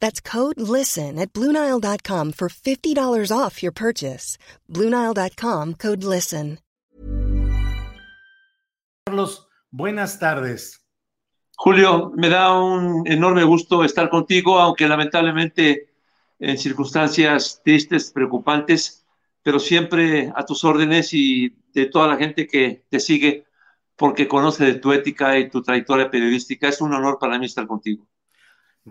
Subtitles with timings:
[0.00, 4.38] That's code LISTEN at Bluenile.com for $50 off your purchase.
[4.68, 6.58] Bluenile.com code LISTEN.
[9.08, 10.84] Carlos, buenas tardes.
[11.56, 15.88] Julio, me da un enorme gusto estar contigo, aunque lamentablemente
[16.38, 19.06] en circunstancias tristes, preocupantes,
[19.42, 23.46] pero siempre a tus órdenes y de toda la gente que te sigue
[23.96, 26.68] porque conoce de tu ética y tu trayectoria periodística.
[26.68, 28.06] Es un honor para mí estar contigo.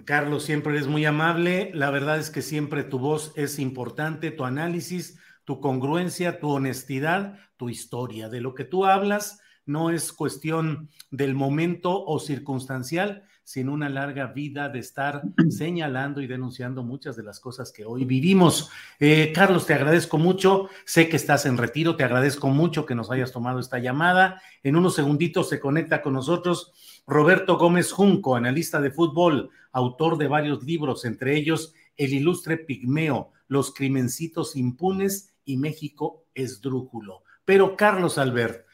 [0.05, 1.71] Carlos, siempre eres muy amable.
[1.73, 7.39] La verdad es que siempre tu voz es importante, tu análisis, tu congruencia, tu honestidad,
[7.57, 8.29] tu historia.
[8.29, 14.27] De lo que tú hablas no es cuestión del momento o circunstancial, sino una larga
[14.27, 18.69] vida de estar señalando y denunciando muchas de las cosas que hoy vivimos.
[18.99, 20.67] Eh, Carlos, te agradezco mucho.
[20.83, 24.41] Sé que estás en retiro, te agradezco mucho que nos hayas tomado esta llamada.
[24.63, 26.73] En unos segunditos se conecta con nosotros
[27.07, 33.31] Roberto Gómez Junco, analista de fútbol, autor de varios libros, entre ellos El ilustre pigmeo,
[33.47, 37.23] Los crimencitos impunes y México esdrújulo.
[37.45, 38.66] Pero Carlos Albert,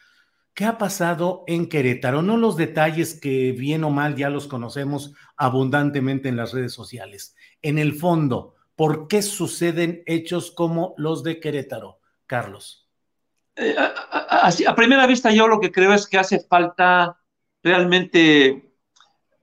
[0.53, 2.21] ¿qué ha pasado en Querétaro?
[2.21, 7.35] No los detalles que bien o mal ya los conocemos abundantemente en las redes sociales.
[7.61, 12.89] En el fondo, ¿por qué suceden hechos como los de Querétaro, Carlos?
[13.55, 17.19] Eh, a, primera vista yo lo que creo es que hace falta
[17.61, 18.73] realmente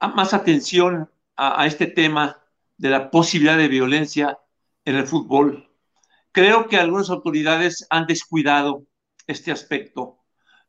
[0.01, 2.43] más atención a, este tema
[2.77, 4.39] de la posibilidad de violencia
[4.85, 5.71] en el fútbol.
[6.33, 8.87] Creo que algunas autoridades han descuidado
[9.27, 10.20] este aspecto.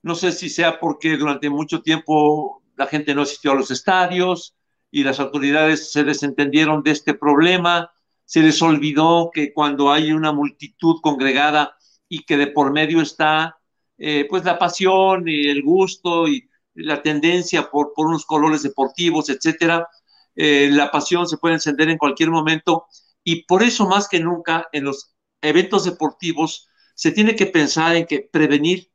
[0.03, 4.56] No sé si sea porque durante mucho tiempo la gente no asistió a los estadios
[4.89, 7.91] y las autoridades se desentendieron de este problema,
[8.25, 11.75] se les olvidó que cuando hay una multitud congregada
[12.09, 13.57] y que de por medio está
[13.97, 19.29] eh, pues la pasión y el gusto y la tendencia por, por unos colores deportivos,
[19.29, 19.88] etcétera.
[20.35, 22.88] Eh, la pasión se puede encender en cualquier momento
[23.23, 28.06] y por eso más que nunca en los eventos deportivos se tiene que pensar en
[28.06, 28.89] que prevenir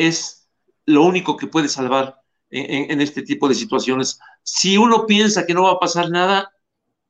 [0.00, 0.48] es
[0.86, 4.18] lo único que puede salvar en, este tipo de situaciones.
[4.42, 6.52] Si uno piensa que no va a pasar nada,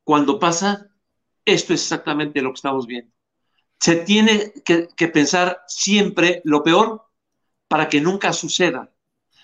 [0.03, 0.89] cuando pasa,
[1.45, 3.11] esto es exactamente lo que estamos viendo.
[3.79, 7.07] Se tiene que, pensar siempre lo peor
[7.69, 8.91] para que nunca suceda.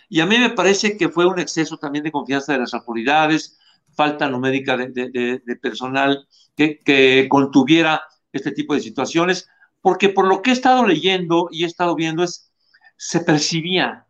[0.10, 3.58] Y a mí me parece que fue un exceso también de confianza de las autoridades,
[3.96, 8.04] falta numérica de, de, de personal que, que, contuviera
[8.34, 9.50] este tipo de situaciones,
[9.82, 12.47] porque por lo que he estado leyendo y he estado viendo es,
[12.98, 14.06] se percibía,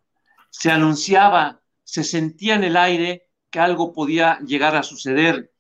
[0.50, 5.52] se anunciaba, se sentía en el aire que algo podía llegar a suceder.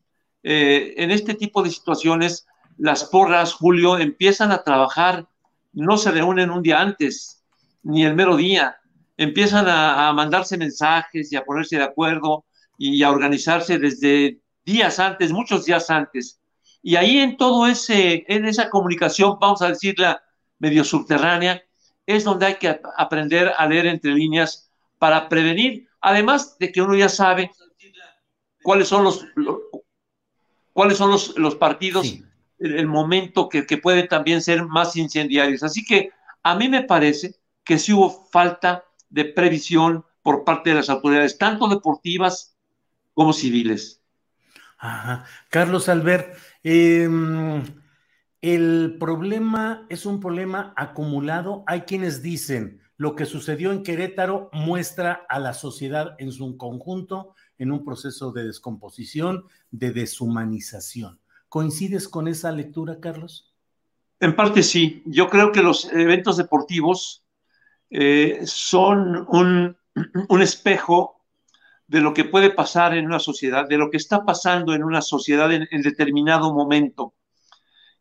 [0.43, 5.27] Eh, en este tipo de situaciones, las porras, Julio, empiezan a trabajar,
[5.73, 7.43] no se reúnen un día antes,
[7.83, 8.77] ni el mero día,
[9.17, 12.45] empiezan a, a, mandarse mensajes y a ponerse de acuerdo
[12.77, 16.39] y a organizarse desde días antes, muchos días antes.
[16.81, 20.21] Y ahí en todo ese, en esa comunicación, vamos a decirla
[20.59, 21.61] medio subterránea,
[22.07, 26.95] es donde hay que aprender a leer entre líneas para prevenir, además de que uno
[26.95, 27.51] ya sabe
[28.63, 29.57] cuáles son los, los
[30.73, 32.23] cuáles son los, los partidos, sí.
[32.59, 35.64] el, el, momento que, que puede también ser más incendiarios.
[35.64, 36.11] Así que
[36.43, 41.37] a mí me parece que sí hubo falta de previsión por parte de las autoridades,
[41.37, 42.55] tanto deportivas
[43.14, 44.02] como civiles.
[44.78, 45.26] Ajá.
[45.49, 47.09] Carlos Albert, eh,
[48.41, 51.63] el problema es un problema acumulado.
[51.67, 57.35] Hay quienes dicen lo que sucedió en Querétaro muestra a la sociedad en su conjunto
[57.57, 61.19] en un proceso de descomposición, de deshumanización.
[61.49, 63.53] ¿Coincides con esa lectura, Carlos?
[64.19, 65.03] En parte sí.
[65.05, 67.23] Yo creo que los eventos deportivos
[67.90, 69.78] eh, son un,
[70.41, 71.22] espejo
[71.87, 75.01] de lo que puede pasar en una sociedad, de lo que está pasando en una
[75.01, 77.13] sociedad en, en determinado momento.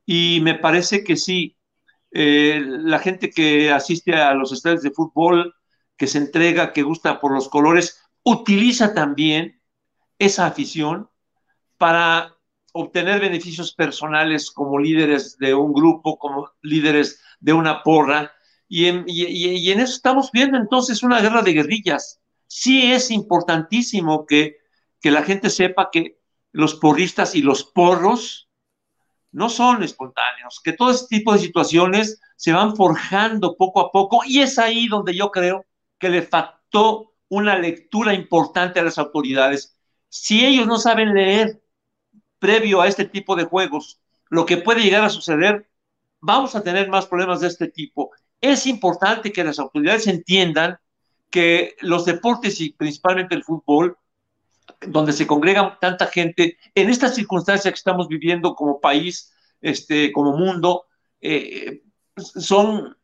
[0.06, 1.58] Y me parece que sí,
[2.12, 5.54] eh, la gente que asiste a los estadios de fútbol,
[5.96, 9.60] que se entrega, que gusta por los colores, utiliza también
[10.18, 11.10] esa afición
[11.76, 12.36] para
[12.72, 18.32] obtener beneficios personales como líderes de un grupo, como líderes de una porra.
[18.68, 22.20] Y en, y en, eso estamos viendo entonces una guerra de guerrillas.
[22.46, 24.58] Sí es importantísimo que,
[25.00, 26.18] que la gente sepa que
[26.52, 28.45] los porristas y los porros
[29.36, 34.22] no son espontáneos, que todo este tipo de situaciones se van forjando poco a poco
[34.24, 35.66] y es ahí donde yo creo
[35.98, 39.76] que le faltó una lectura importante a las autoridades.
[40.08, 41.60] Si ellos no saben leer
[42.38, 44.00] previo a este tipo de juegos
[44.30, 45.68] lo que puede llegar a suceder,
[46.18, 48.12] vamos a tener más problemas de este tipo.
[48.40, 50.78] Es importante que las autoridades entiendan
[51.28, 53.98] que los deportes y principalmente el fútbol,
[54.80, 60.36] donde se congrega tanta gente, en esta circunstancia que estamos viviendo como país, este, como
[60.36, 60.86] mundo,
[61.20, 61.82] eh,
[62.16, 62.96] son,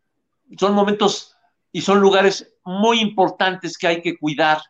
[0.59, 1.37] son momentos
[1.73, 4.61] y son lugares muy importantes que hay que cuidar.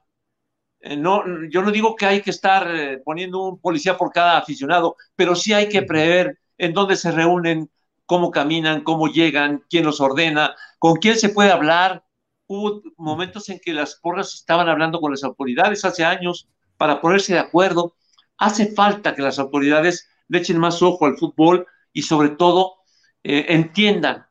[0.80, 4.38] Eh, no, yo no digo que hay que estar eh, poniendo un policía por cada
[4.38, 7.70] aficionado, pero sí hay que prever en dónde se reúnen,
[8.06, 12.04] cómo caminan, cómo llegan, quién los ordena, con quién se puede hablar.
[12.46, 16.48] Hubo momentos en que las porras estaban hablando con las autoridades hace años
[16.82, 17.94] para ponerse de acuerdo.
[18.38, 22.78] Hace falta que las autoridades le echen más ojo al fútbol y sobre todo
[23.22, 24.26] eh, entiendan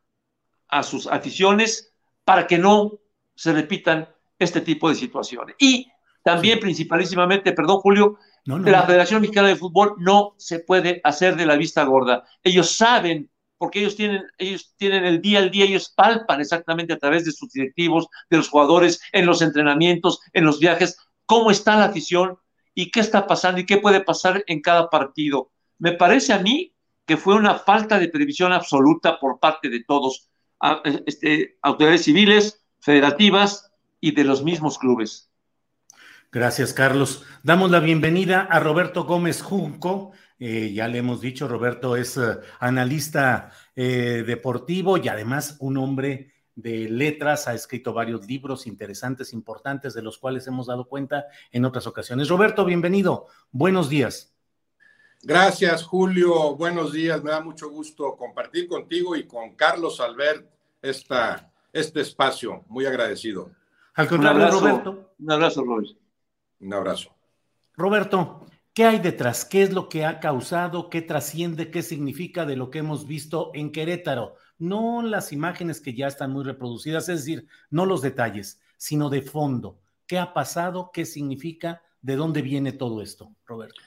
[0.68, 1.94] a sus aficiones
[2.26, 3.00] para que no
[3.36, 5.56] se repitan este tipo de situaciones.
[5.60, 5.90] Y
[6.26, 11.56] también, principalísimamente, perdón, Julio, la Federación Mexicana de Fútbol no se puede hacer de la
[11.56, 12.26] vista gorda.
[12.44, 17.00] Ellos saben, porque ellos tienen, ellos tienen el día al día, ellos palpan exactamente a
[17.00, 20.98] través de sus directivos, de los jugadores, en los entrenamientos, en los viajes,
[21.32, 22.38] cómo está la afición
[22.76, 25.54] y qué está pasando y qué puede pasar en cada partido.
[25.80, 26.76] Me parece a mí
[27.06, 30.30] que fue una falta de previsión absoluta por parte de todos,
[31.06, 35.32] este, autoridades civiles, federativas y de los mismos clubes.
[36.34, 37.24] Gracias, Carlos.
[37.44, 40.12] Damos la bienvenida a Roberto Gómez Junco.
[40.38, 46.34] Eh, ya le hemos dicho, Roberto es eh, analista eh, deportivo y además un hombre
[46.56, 51.66] de letras, ha escrito varios libros interesantes, importantes, de los cuales hemos dado cuenta en
[51.66, 52.30] otras ocasiones.
[52.30, 53.28] Roberto, bienvenido.
[53.52, 54.34] Buenos días.
[55.24, 56.56] Gracias, Julio.
[56.56, 57.24] Buenos días.
[57.24, 60.50] Me da mucho gusto compartir contigo y con Carlos Albert
[60.82, 62.66] esta, este espacio.
[62.68, 63.52] Muy agradecido.
[63.94, 65.14] Al contrario, Roberto.
[65.20, 66.00] Un abrazo, Roberto.
[66.60, 67.16] Un abrazo.
[67.76, 69.46] Roberto, ¿qué hay detrás?
[69.46, 70.90] ¿Qué es lo que ha causado?
[70.90, 71.72] ¿Qué trasciende?
[71.72, 74.36] ¿Qué significa de lo que hemos visto en Querétaro?
[74.62, 79.24] No las imágenes que ya están muy reproducidas, es decir, no los detalles, sino de
[79.24, 79.80] fondo.
[80.06, 80.92] ¿Qué ha pasado?
[80.94, 81.82] ¿Qué significa?
[82.02, 83.82] ¿De dónde viene todo esto, Roberto?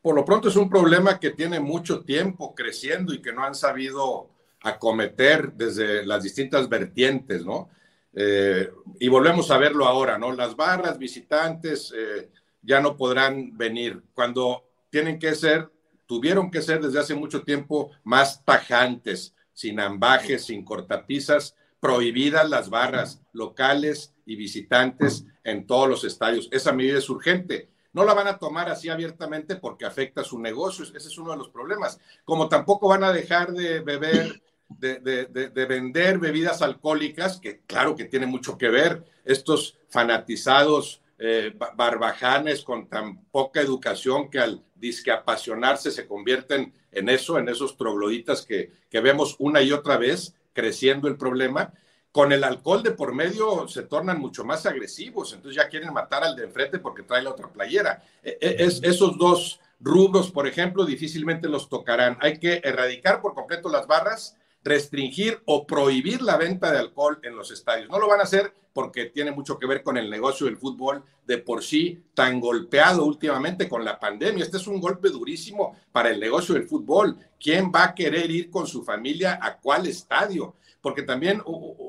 [0.00, 3.54] Por lo pronto es un problema que tiene mucho tiempo creciendo y que no han
[3.54, 4.30] sabido
[4.62, 7.70] acometer desde las distintas vertientes, ¿no?
[8.12, 10.32] Eh, y volvemos a verlo ahora, ¿no?
[10.32, 12.30] Las barras visitantes eh,
[12.62, 15.70] ya no podrán venir cuando tienen que ser,
[16.06, 22.70] tuvieron que ser desde hace mucho tiempo más tajantes, sin ambajes, sin cortapisas, prohibidas las
[22.70, 26.48] barras locales y visitantes en todos los estadios.
[26.50, 27.68] Esa medida es urgente.
[27.92, 30.82] No la van a tomar así abiertamente porque afecta a su negocio.
[30.84, 32.00] Ese es uno de los problemas.
[32.24, 34.40] Como tampoco van a dejar de beber
[34.78, 42.62] de, vender bebidas alcohólicas, que claro que tiene mucho que ver, estos fanatizados eh, barbajanes
[42.62, 48.44] con tan poca educación que al disque apasionarse se convierten en eso, en esos trogloditas
[48.44, 51.72] que, que vemos una y otra vez creciendo el problema.
[52.12, 56.24] Con el alcohol de por medio se tornan mucho más agresivos, entonces ya quieren matar
[56.24, 58.02] al de enfrente porque trae la otra playera.
[58.24, 62.18] E, e, es, esos dos rubros, por ejemplo, difícilmente los tocarán.
[62.20, 67.36] Hay que erradicar por completo las barras restringir o prohibir la venta de alcohol en
[67.36, 67.88] los estadios.
[67.88, 71.02] No lo van a hacer porque tiene mucho que ver con el negocio del fútbol
[71.26, 74.44] de por sí tan golpeado últimamente con la pandemia.
[74.44, 77.16] Este es un golpe durísimo para el negocio del fútbol.
[77.38, 80.54] ¿Quién va a querer ir con su familia a cuál estadio?
[80.80, 81.42] Porque también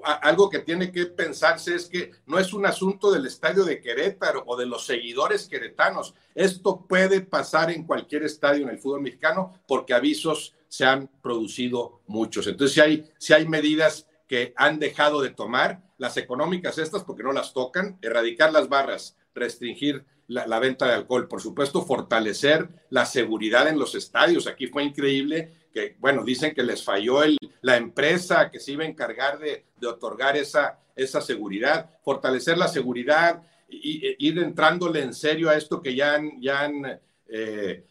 [0.04, 4.44] algo que tiene que pensarse es que no es un asunto del estadio de Querétaro
[4.46, 6.14] o de los seguidores queretanos.
[6.36, 12.00] Esto puede pasar en cualquier estadio en el fútbol mexicano porque avisos se han producido
[12.08, 12.48] muchos.
[12.48, 17.24] Entonces, si hay, si hay medidas que han dejado de tomar, las económicas estas, porque
[17.24, 23.06] no las tocan, erradicar las barras, restringir la, venta de alcohol, por supuesto, fortalecer la
[23.06, 24.48] seguridad en los estadios.
[24.48, 27.20] Aquí fue increíble que, bueno, dicen que les falló
[27.60, 33.44] la empresa que se iba a encargar de, otorgar esa, esa seguridad, fortalecer la seguridad
[33.68, 36.72] y, ir entrándole en serio a esto que ya han, ya
[37.28, 37.84] eh,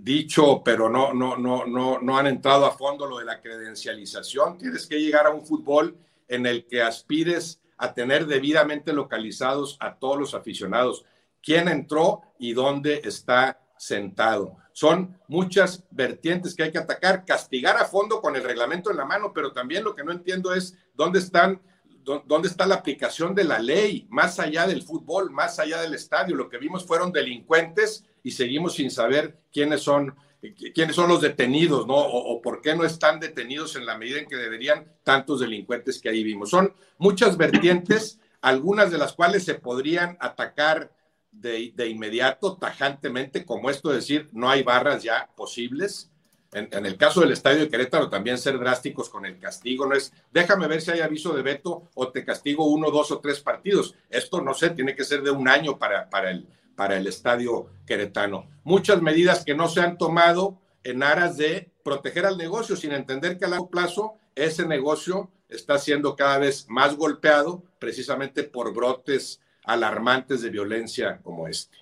[0.00, 4.58] dicho, pero no, no, no, no, no han entrado a fondo lo de la credencialización.
[4.58, 5.96] Tienes que llegar a un fútbol
[6.28, 11.04] en el que aspires a tener debidamente localizados a todos los aficionados.
[11.42, 14.56] ¿Quién entró y dónde está sentado?
[14.72, 19.04] Son muchas vertientes que hay que atacar, castigar a fondo con el reglamento en la
[19.04, 21.60] mano, pero también lo que no entiendo es dónde están
[22.26, 26.36] dónde está la aplicación de la ley, más allá del fútbol, más allá del estadio.
[26.36, 30.14] Lo que vimos fueron delincuentes y seguimos sin saber quiénes son,
[30.74, 31.96] quiénes son los detenidos, ¿no?
[31.96, 36.08] O, por qué no están detenidos en la medida en que deberían tantos delincuentes que
[36.08, 36.50] ahí vimos.
[36.50, 40.92] Son muchas vertientes, algunas de las cuales se podrían atacar
[41.30, 46.10] de, de inmediato, tajantemente, como esto de decir, no hay barras ya posibles.
[46.52, 50.12] En, el caso del estadio de Querétaro, también ser drásticos con el castigo, no es
[50.32, 53.94] déjame ver si hay aviso de veto o te castigo uno, dos o tres partidos.
[54.08, 57.66] Esto no sé, tiene que ser de un año para, para, el, para el estadio
[57.86, 58.48] queretano.
[58.64, 63.36] Muchas medidas que no se han tomado en aras de proteger al negocio, sin entender
[63.36, 69.40] que a largo plazo ese negocio está siendo cada vez más golpeado precisamente por brotes
[69.64, 71.76] alarmantes de violencia como este.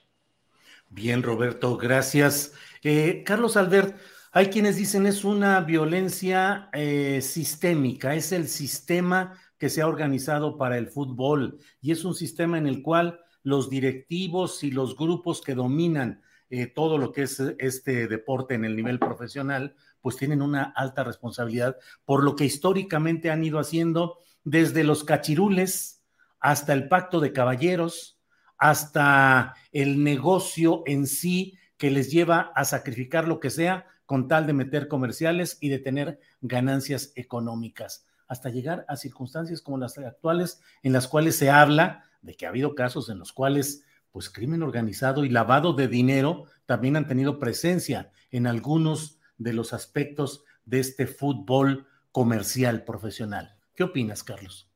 [0.89, 2.53] Bien, Roberto, gracias.
[2.83, 3.97] Eh, Carlos Albert,
[4.37, 10.59] hay quienes dicen es una violencia eh, sistémica, es el sistema que se ha organizado
[10.59, 15.41] para el fútbol y es un sistema en el cual los directivos y los grupos
[15.41, 20.43] que dominan eh, todo lo que es este deporte en el nivel profesional, pues tienen
[20.43, 26.05] una alta responsabilidad por lo que históricamente han ido haciendo desde los cachirules
[26.41, 28.21] hasta el pacto de caballeros,
[28.59, 34.47] hasta el negocio en sí que les lleva a sacrificar lo que sea con tal
[34.47, 40.61] de meter comerciales y de tener ganancias económicas, hasta llegar a circunstancias como las actuales
[40.83, 44.63] en las cuales se habla de que ha habido casos en los cuales, pues, crimen
[44.63, 50.81] organizado y lavado de dinero también han tenido presencia en algunos de los aspectos de
[50.81, 53.57] este fútbol comercial profesional.
[53.75, 54.71] ¿Qué opinas, Carlos?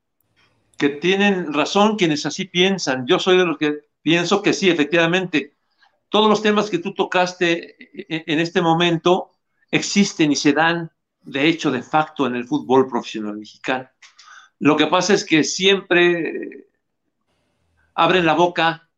[0.77, 3.07] Que tienen razón quienes así piensan.
[3.07, 5.57] Yo soy de los que pienso que sí, efectivamente.
[6.11, 7.77] Todos los temas que tú tocaste
[8.09, 9.31] en este momento
[9.71, 10.91] existen y se dan,
[11.23, 13.89] de hecho, de facto, en el fútbol profesional mexicano.
[14.59, 16.67] Lo que pasa es que siempre
[17.95, 18.91] abren la boca,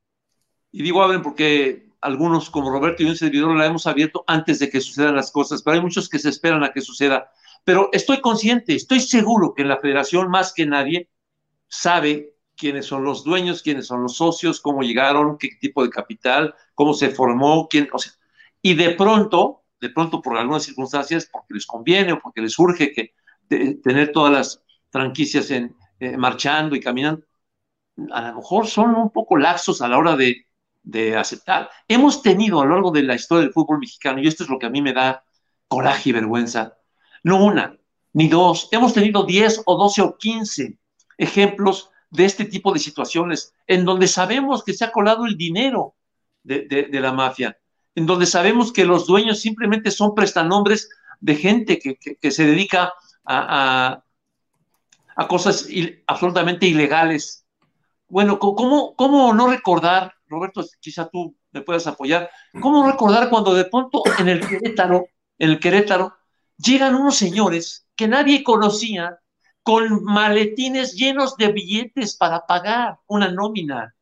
[0.73, 4.71] y digo abren porque algunos como Roberto y un servidor la hemos abierto antes de
[4.71, 7.31] que sucedan las cosas, pero hay muchos que se esperan a que suceda.
[7.65, 11.11] Pero estoy consciente, estoy seguro que la federación más que nadie
[11.69, 16.55] sabe quiénes son los dueños, quiénes son los socios, cómo llegaron, qué tipo de capital,
[16.75, 18.13] cómo se formó, quién, o sea,
[18.61, 22.93] y de pronto, de pronto por algunas circunstancias, porque les conviene o porque les urge
[22.93, 23.15] que
[23.49, 27.23] tener todas las franquicias en, eh, marchando y caminando,
[28.13, 30.47] a lo mejor son un poco laxos a la hora de,
[31.17, 31.71] aceptar.
[31.87, 34.59] Hemos tenido a lo largo de la historia del fútbol mexicano, y esto es lo
[34.59, 35.25] que a mí me da
[35.69, 36.77] coraje y vergüenza,
[37.23, 37.79] no una,
[38.13, 40.77] ni dos, hemos tenido 10 o 12 o 15
[41.19, 45.95] ejemplos de este tipo de situaciones, en donde sabemos que se ha colado el dinero
[46.43, 47.59] de, la mafia,
[47.95, 50.89] en donde sabemos que los dueños simplemente son prestanombres
[51.21, 52.93] de gente que, se dedica
[53.25, 54.03] a,
[55.17, 55.69] a cosas
[56.07, 57.43] absolutamente ilegales
[58.13, 62.29] bueno, ¿cómo, ¿cómo no recordar, Roberto, quizá tú me puedas apoyar,
[62.61, 65.07] cómo recordar cuando de pronto en el Querétaro,
[65.39, 66.15] en el Querétaro,
[66.59, 69.19] llegan unos señores que nadie conocía
[69.63, 73.95] con maletines llenos de billetes para pagar una nómina?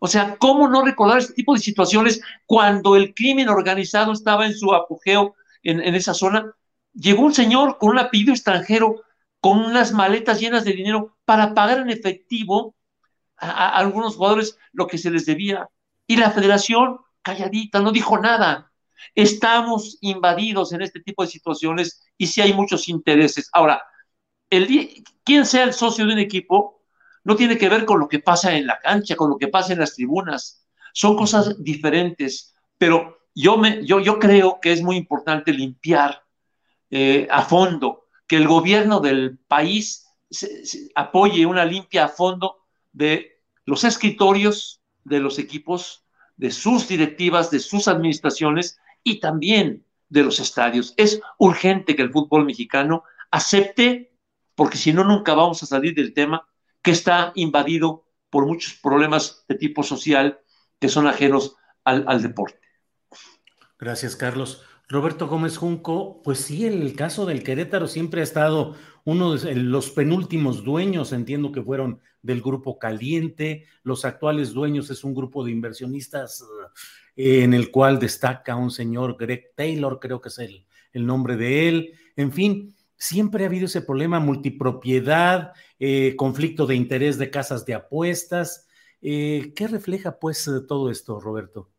[0.00, 4.54] O sea, ¿cómo no recordar este tipo de situaciones cuando el crimen organizado estaba en
[4.54, 6.52] su apogeo en, en esa zona?
[6.92, 9.02] Llegó un señor con un apellido extranjero,
[9.40, 12.74] con unas maletas llenas de dinero para pagar en efectivo
[13.36, 15.68] a, algunos jugadores lo que se les debía.
[16.06, 18.72] Y la federación, calladita, no dijo nada.
[19.14, 23.48] Estamos invadidos en este tipo de situaciones y sí hay muchos intereses.
[23.52, 23.82] Ahora,
[24.50, 26.77] el, quien sea el socio de un equipo
[27.28, 29.74] no tiene que ver con lo que pasa en la cancha, con lo que pasa
[29.74, 30.66] en las tribunas.
[30.94, 36.22] Son cosas diferentes, pero yo, me, yo, yo creo que es muy importante limpiar
[36.90, 40.06] eh, a fondo, que el gobierno del país
[40.94, 46.06] apoye una limpia a fondo de los escritorios de los equipos,
[46.38, 50.94] de sus directivas, de sus administraciones y también de los estadios.
[50.96, 54.16] Es urgente que el fútbol mexicano acepte,
[54.54, 56.47] porque si no, nunca vamos a salir del tema,
[56.88, 60.40] que está invadido por muchos problemas de tipo social
[60.80, 61.54] que son ajenos
[61.84, 62.60] al, deporte.
[63.78, 64.62] Gracias, Carlos.
[64.88, 69.90] Roberto Gómez Junco, pues sí, el caso del Querétaro siempre ha estado uno de los
[69.90, 75.50] penúltimos dueños, entiendo que fueron del grupo Caliente, los actuales dueños es un grupo de
[75.50, 76.42] inversionistas
[77.16, 80.64] eh, en el cual destaca un señor Greg Taylor, creo que es el,
[80.94, 86.74] el nombre de él, en fin, siempre ha habido ese problema, multipropiedad, eh, conflicto de
[86.74, 88.66] interés de casas de apuestas.
[89.00, 91.70] Eh, ¿Qué refleja pues todo esto, Roberto?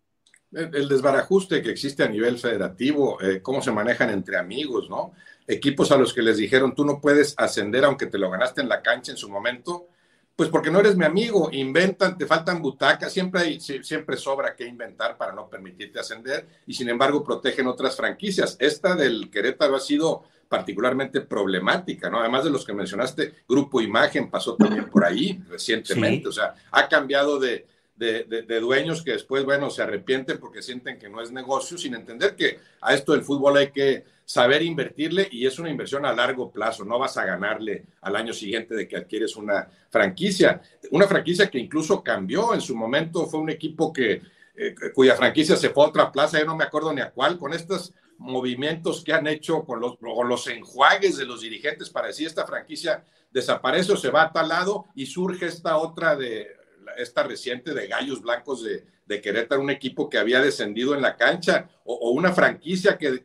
[0.51, 5.13] el, desbarajuste que existe a nivel federativo, eh, cómo se manejan entre amigos, ¿no?
[5.47, 8.69] Equipos a los que les dijeron, tú no puedes ascender aunque te lo ganaste en
[8.69, 9.87] la cancha en su momento,
[10.35, 14.65] pues porque no eres mi amigo, inventan, te faltan butacas, siempre, hay, siempre sobra que
[14.65, 18.55] inventar para no permitirte ascender y sin embargo protegen otras franquicias.
[18.59, 22.19] Esta del Querétaro ha sido particularmente problemática, ¿no?
[22.19, 26.89] Además de los que mencionaste, Grupo Imagen pasó también por ahí recientemente, o sea, ha
[26.89, 31.77] cambiado de, de, dueños que después, bueno, se arrepienten porque sienten que no es negocio,
[31.77, 36.05] sin entender que a esto del fútbol hay que saber invertirle y es una inversión
[36.05, 40.61] a largo plazo, no vas a ganarle al año siguiente de que adquieres una franquicia,
[40.91, 44.21] una franquicia que incluso cambió en su momento, fue un equipo que
[44.55, 47.37] eh, cuya franquicia se fue a otra plaza, yo no me acuerdo ni a cuál,
[47.37, 52.07] con estos movimientos que han hecho con los, con los enjuagues de los dirigentes para
[52.07, 56.55] decir esta franquicia desaparece o se va a tal lado y surge esta otra de
[56.97, 61.17] esta reciente de Gallos Blancos de, de Querétaro, un equipo que había descendido en la
[61.17, 63.23] cancha, o, una franquicia que,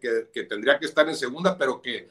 [0.49, 2.09] tendría que estar en segunda, pero que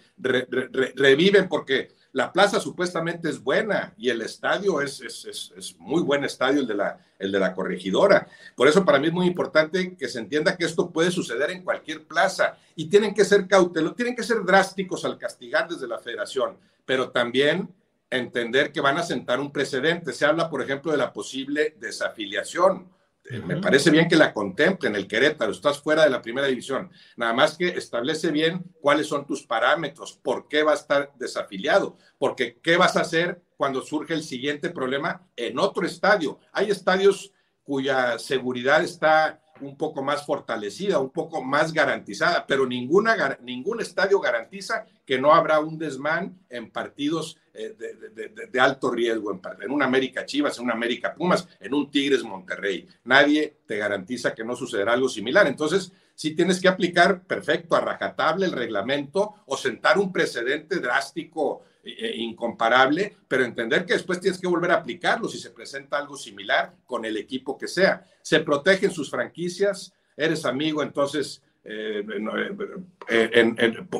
[0.96, 6.62] reviven porque la plaza supuestamente es buena y el estadio es, es, muy buen estadio,
[6.62, 8.28] el de, la, el de la corregidora.
[8.56, 11.64] Por eso para mí es muy importante que se entienda que esto puede suceder en
[11.64, 15.98] cualquier plaza y tienen que ser cautelosos, tienen que ser drásticos al castigar desde la
[15.98, 16.56] federación,
[16.86, 17.68] pero también
[18.12, 20.14] entender que van a sentar un precedente.
[20.14, 22.90] Se habla, por ejemplo, de la posible desafiliación.
[23.30, 26.92] Eh, me parece bien que la contemplen el Querétaro, estás fuera de la primera división.
[27.16, 31.98] Nada más que establece bien cuáles son tus parámetros, por qué va a estar desafiliado,
[32.18, 36.40] porque qué vas a hacer cuando surge el siguiente problema en otro estadio.
[36.52, 37.32] Hay estadios
[37.64, 44.20] cuya seguridad está un poco más fortalecida, un poco más garantizada, pero ninguna, ningún estadio
[44.20, 49.84] garantiza que no habrá un desmán en partidos eh, de, alto riesgo, en, en un
[49.84, 52.88] América Chivas, en un América Pumas, en un Tigres Monterrey.
[53.04, 55.48] Nadie te garantiza que no sucederá algo similar.
[55.48, 61.64] Entonces, si tienes que aplicar perfecto a rajatable el reglamento o sentar un precedente drástico
[61.84, 66.16] e incomparable, pero entender que después tienes que volver a aplicarlo si se presenta algo
[66.16, 68.06] similar con el equipo que sea.
[68.22, 72.06] Se protegen sus franquicias, eres amigo, entonces eh,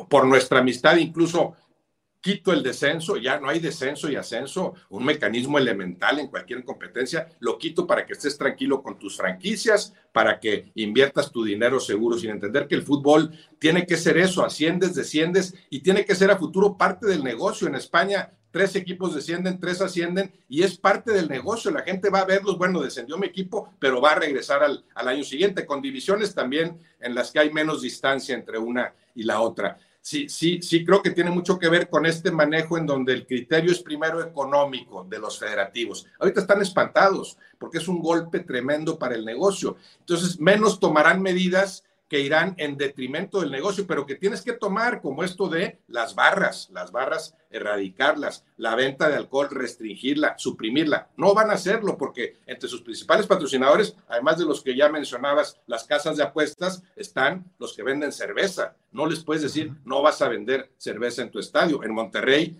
[0.08, 1.54] por nuestra amistad incluso
[2.24, 7.28] quito el descenso, ya no hay descenso y ascenso, un mecanismo elemental en cualquier competencia,
[7.38, 12.16] lo quito para que estés tranquilo con tus franquicias, para que inviertas tu dinero seguro,
[12.16, 16.30] sin entender que el fútbol tiene que ser eso, asciendes, desciendes y tiene que ser
[16.30, 17.68] a futuro parte del negocio.
[17.68, 21.70] En España, tres equipos descienden, tres ascienden y es parte del negocio.
[21.70, 25.08] La gente va a verlos, bueno, descendió mi equipo, pero va a regresar al, al
[25.08, 29.42] año siguiente, con divisiones también en las que hay menos distancia entre una y la
[29.42, 33.14] otra sí, sí, sí creo que tiene mucho que ver con este manejo en donde
[33.14, 36.06] el criterio es primero económico de los federativos.
[36.18, 39.76] Ahorita están espantados porque es un golpe tremendo para el negocio.
[40.00, 45.00] Entonces, menos tomarán medidas que irán en detrimento del negocio, pero que tienes que tomar,
[45.00, 51.08] como esto de las barras, las barras erradicarlas, la venta de alcohol restringirla, suprimirla.
[51.16, 55.60] No van a hacerlo porque entre sus principales patrocinadores, además de los que ya mencionabas,
[55.66, 58.76] las casas de apuestas, están los que venden cerveza.
[58.92, 61.82] No les puedes decir, no vas a vender cerveza en tu estadio.
[61.84, 62.58] En Monterrey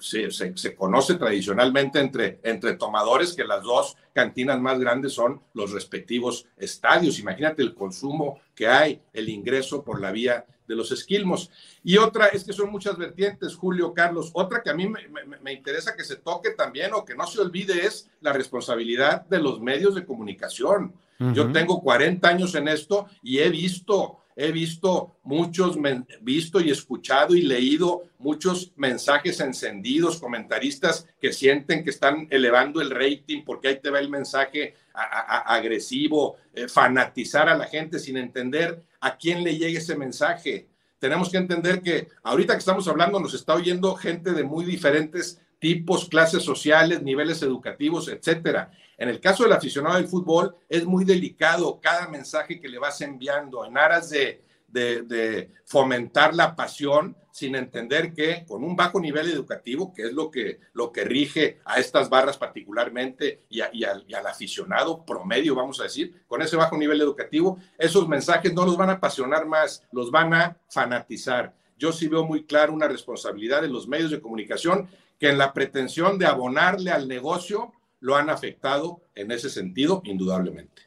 [0.00, 5.72] se, se, conoce tradicionalmente entre, entre tomadores que las dos cantinas más grandes son los
[5.72, 7.18] respectivos estadios.
[7.18, 11.50] Imagínate el consumo que hay, el ingreso por la vía de los esquilmos.
[11.84, 14.30] Y otra es que son muchas vertientes, Julio, Carlos.
[14.32, 15.08] Otra que a mí me,
[15.40, 19.40] me interesa que se toque también o que no se olvide es la responsabilidad de
[19.40, 20.94] los medios de comunicación.
[21.18, 25.78] Yo tengo 40 años en esto y he visto he visto muchos,
[26.20, 32.90] visto y escuchado y leído muchos mensajes encendidos, comentaristas que sienten que están elevando el
[32.90, 38.82] rating porque ahí te va el mensaje agresivo, eh, fanatizar a la gente sin entender
[39.00, 40.68] a quién le llegue ese mensaje.
[40.98, 45.40] Tenemos que entender que ahorita que estamos hablando nos está oyendo gente de muy diferentes
[45.58, 48.70] tipos, clases sociales, niveles educativos, etcétera.
[48.98, 53.00] En el caso del aficionado del fútbol, es muy delicado cada mensaje que le vas
[53.00, 59.30] enviando en aras de, de, fomentar la pasión sin entender que con un bajo nivel
[59.30, 64.26] educativo, que es lo que, lo que rige a estas barras particularmente y, y, al,
[64.26, 68.90] aficionado promedio, vamos a decir, con ese bajo nivel educativo, esos mensajes no los van
[68.90, 71.54] a apasionar más, los van a fanatizar.
[71.78, 75.52] Yo sí veo muy claro una responsabilidad de los medios de comunicación que en la
[75.52, 80.82] pretensión de abonarle al negocio lo han afectado en ese sentido, indudablemente.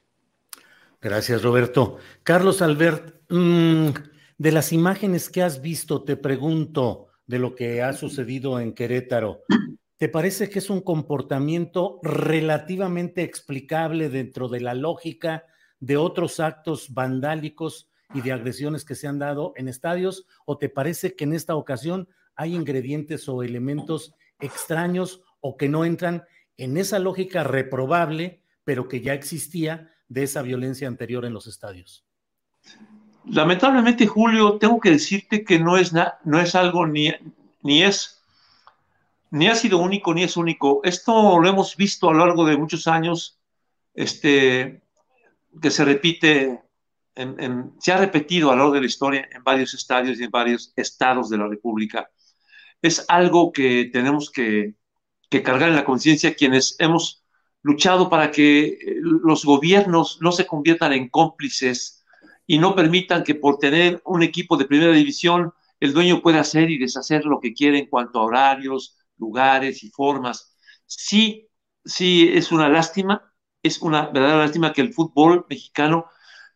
[1.02, 1.98] Gracias, Roberto.
[2.24, 3.90] Carlos Albert, mm,
[4.38, 9.44] de las imágenes que has visto, te pregunto de lo que ha sucedido en Querétaro.
[9.98, 15.46] ¿Te parece que es un comportamiento relativamente explicable dentro de la lógica
[15.80, 20.26] de otros actos vandálicos y de agresiones que se han dado en estadios?
[20.46, 25.86] ¿O te parece que en esta ocasión hay ingredientes o elementos extraños o que no
[25.86, 26.24] entran
[26.58, 32.06] en esa lógica reprobable, pero que ya existía de esa violencia anterior en los estadios?
[33.26, 37.14] Lamentablemente, Julio, tengo que decirte que no es, no es algo ni,
[37.62, 38.20] ni es
[39.32, 40.82] ni ha sido único ni es único.
[40.84, 43.40] Esto lo hemos visto a lo largo de muchos años,
[43.94, 44.82] este,
[45.62, 46.62] que se repite,
[47.80, 50.74] se ha repetido a lo largo de la historia en varios estadios y en varios
[50.76, 52.10] estados de la República.
[52.82, 54.76] Es algo que tenemos que,
[55.44, 57.24] cargar en la conciencia quienes hemos
[57.62, 62.04] luchado para que eh, los gobiernos no se conviertan en cómplices
[62.48, 66.72] y no permitan que por tener un equipo de primera división el dueño pueda hacer
[66.72, 70.56] y deshacer lo que quiere en cuanto a horarios, lugares y formas.
[70.86, 71.50] Sí,
[71.86, 76.08] sí, es una lástima, es una verdadera lástima que el fútbol mexicano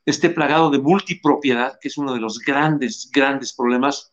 [0.06, 4.13] esté plagado de multipropiedad, que es uno de los grandes, grandes problemas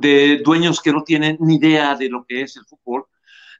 [0.00, 3.06] de dueños que no tienen ni idea de lo que es el fútbol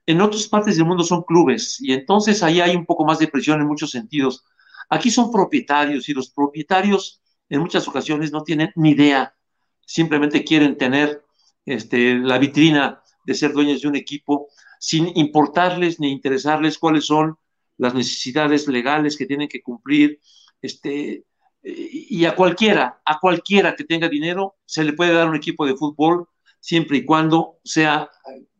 [0.08, 3.28] en otras partes del mundo son clubes y entonces ahí hay un poco más de
[3.28, 4.42] presión en muchos sentidos.
[4.88, 7.20] Aquí son propietarios y los propietarios
[7.50, 9.36] en muchas ocasiones no tienen ni idea,
[9.84, 11.22] simplemente quieren tener
[11.66, 14.48] este, la vitrina de ser dueños de un equipo
[14.80, 17.36] sin importarles ni interesarles cuáles son
[17.76, 20.20] las necesidades legales que tienen que cumplir.
[20.62, 21.26] Este,
[21.62, 25.76] y a cualquiera, a cualquiera que tenga dinero, se le puede dar un equipo de
[25.76, 26.28] fútbol
[26.60, 28.10] siempre y cuando sea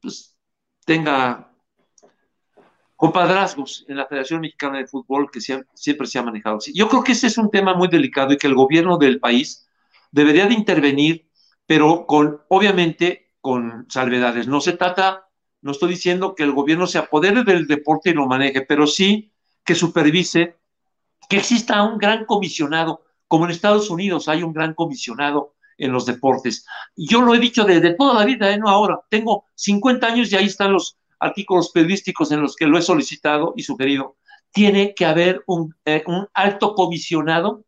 [0.01, 0.37] pues,
[0.85, 1.53] tenga
[2.97, 6.59] compadrazgos en la Federación Mexicana de Fútbol que siempre se ha manejado.
[6.75, 9.69] Yo creo que ese es un tema muy delicado y que el gobierno del país
[10.11, 11.29] debería de intervenir,
[11.65, 14.49] pero con, obviamente, con salvedades.
[14.49, 15.29] No se trata,
[15.63, 19.33] no estoy diciendo que el gobierno se apodere del deporte y lo maneje, pero sí
[19.65, 20.58] que supervise
[21.29, 26.07] que exista un gran comisionado, como en Estados Unidos hay un gran comisionado en los
[26.07, 26.67] deportes.
[26.97, 28.59] Yo lo he dicho desde toda la vida, ¿eh?
[28.59, 29.01] no ahora.
[29.09, 33.55] Tengo 50 años y ahí están los artículos periodísticos en los que lo he solicitado
[33.57, 34.17] y sugerido.
[34.51, 35.45] Tiene que haber
[35.85, 37.65] eh, un alto comisionado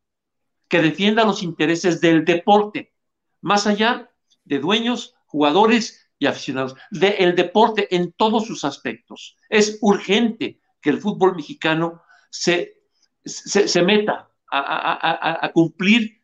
[0.69, 2.93] que defienda los intereses del deporte,
[3.41, 4.11] más allá
[4.45, 9.37] de dueños, jugadores y aficionados, del deporte en todos sus aspectos.
[9.49, 12.80] Es urgente que el fútbol mexicano se,
[13.25, 16.23] se, meta a, cumplir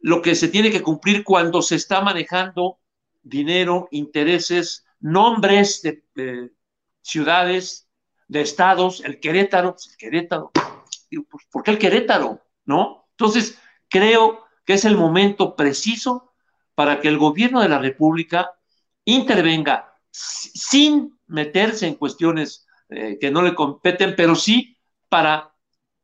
[0.00, 2.78] lo que se tiene que cumplir cuando se está manejando
[3.22, 6.52] dinero, intereses, nombres de,
[7.02, 7.88] ciudades,
[8.26, 12.42] de estados, el Querétaro, pues, el Querétaro, pues, ¿por qué el Querétaro?
[12.64, 13.08] ¿No?
[13.12, 13.58] Entonces,
[13.88, 16.34] creo que es el momento preciso
[16.74, 18.52] para que el gobierno de la República
[19.04, 25.47] intervenga sin meterse en cuestiones eh, que no le competen, pero sí para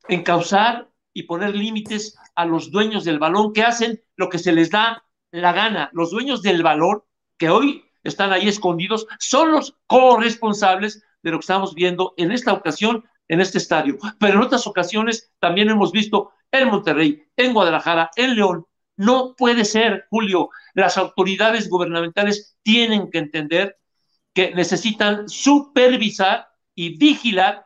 [0.08, 4.70] encauzar y poner límites a los dueños del balón que hacen lo que se les
[4.70, 5.90] da la gana.
[5.92, 7.02] Los dueños del balón
[7.38, 12.52] que hoy están ahí escondidos son los corresponsables de lo que estamos viendo en esta
[12.52, 13.96] ocasión en este estadio.
[14.18, 18.66] Pero en otras ocasiones también hemos visto en Monterrey, en Guadalajara, en León.
[18.96, 20.50] No puede ser, Julio.
[20.74, 23.78] Las autoridades gubernamentales tienen que entender
[24.32, 27.64] que necesitan supervisar y vigilar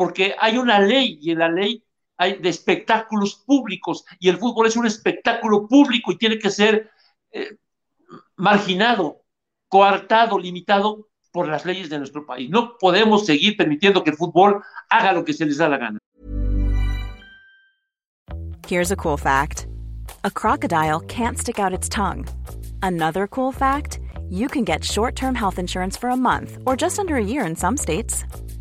[0.00, 1.84] porque hay una ley y en la ley
[2.16, 6.90] hay de espectáculos públicos y el fútbol es un espectáculo público y tiene que ser
[7.30, 7.58] eh,
[8.36, 9.20] marginado,
[9.68, 12.48] coartado, limitado por las leyes de nuestro país.
[12.48, 15.98] No podemos seguir permitiendo que el fútbol haga lo que se les da la gana.
[18.66, 19.66] Here's a cool fact.
[20.24, 22.26] A crocodile can't stick out its tongue.
[22.82, 23.98] Another cool fact,
[24.30, 27.54] you can get short-term health insurance for a month or just under a year in
[27.54, 28.24] some states.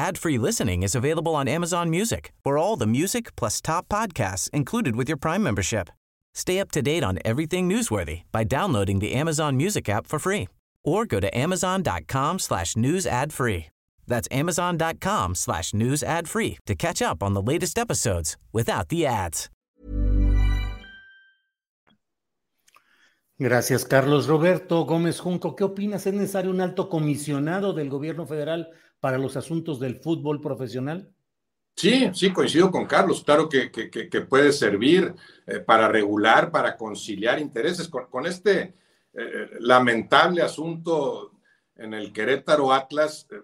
[0.00, 4.96] Ad-free listening is available on Amazon Music for all the music plus top podcasts included
[4.96, 5.90] with your Prime membership.
[6.32, 10.48] Stay up to date on everything newsworthy by downloading the Amazon Music app for free
[10.82, 13.66] or go to amazon.com slash news ad free.
[14.06, 19.04] That's amazon.com slash news ad free to catch up on the latest episodes without the
[19.04, 19.50] ads.
[23.38, 24.28] Gracias, Carlos.
[24.28, 26.06] Roberto Gómez Junco, ¿qué opinas?
[26.06, 31.10] ¿Es necesario un alto comisionado del gobierno federal para los asuntos del fútbol profesional?
[31.76, 33.24] Sí, sí, coincido con Carlos.
[33.24, 35.14] Claro que, que, puede servir
[35.46, 37.88] eh, para regular, para conciliar intereses.
[37.88, 38.74] Con, con este
[39.14, 41.32] eh, lamentable asunto
[41.76, 43.36] en el Querétaro Atlas, eh,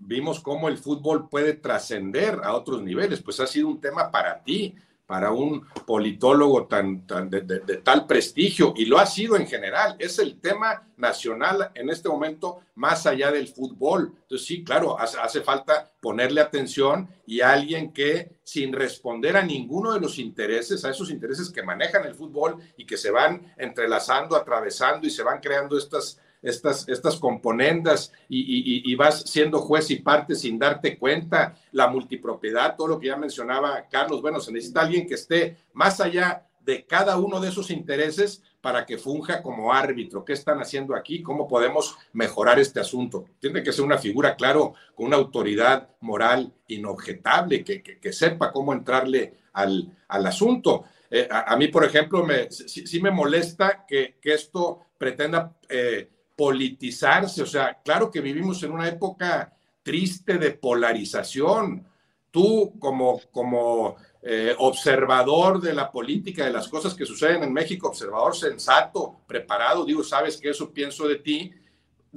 [0.00, 3.22] vimos cómo el fútbol puede trascender a otros niveles.
[3.22, 4.74] Pues ha sido un tema para ti,
[5.08, 9.96] para un politólogo tan, de, tal prestigio, y lo ha sido en general.
[9.98, 14.12] Es el tema nacional en este momento más allá del fútbol.
[14.20, 19.94] Entonces, sí, claro, hace, hace falta ponerle atención y alguien que sin responder a ninguno
[19.94, 24.36] de los intereses, a esos intereses que manejan el fútbol y que se van entrelazando,
[24.36, 30.34] atravesando y se van creando estas estas, estas componendas y, vas siendo juez y parte
[30.34, 35.06] sin darte cuenta, la multipropiedad, todo lo que ya mencionaba Carlos, bueno, se necesita alguien
[35.06, 40.22] que esté más allá de cada uno de esos intereses para que funja como árbitro.
[40.22, 41.22] ¿Qué están haciendo aquí?
[41.22, 43.24] ¿Cómo podemos mejorar este asunto?
[43.40, 48.74] Tiene que ser una figura, claro, con una autoridad moral inobjetable, que, que, sepa cómo
[48.74, 50.84] entrarle al, al asunto.
[51.10, 55.56] Eh, a, mí, por ejemplo, me, sí, me molesta que, que esto pretenda...
[55.70, 57.42] Eh, politizarse.
[57.42, 61.84] O sea, claro que vivimos en una época triste de polarización.
[62.30, 67.88] Tú como, como eh, observador de la política, de las cosas que suceden en México,
[67.88, 71.52] observador sensato, preparado, digo, sabes que eso pienso de ti,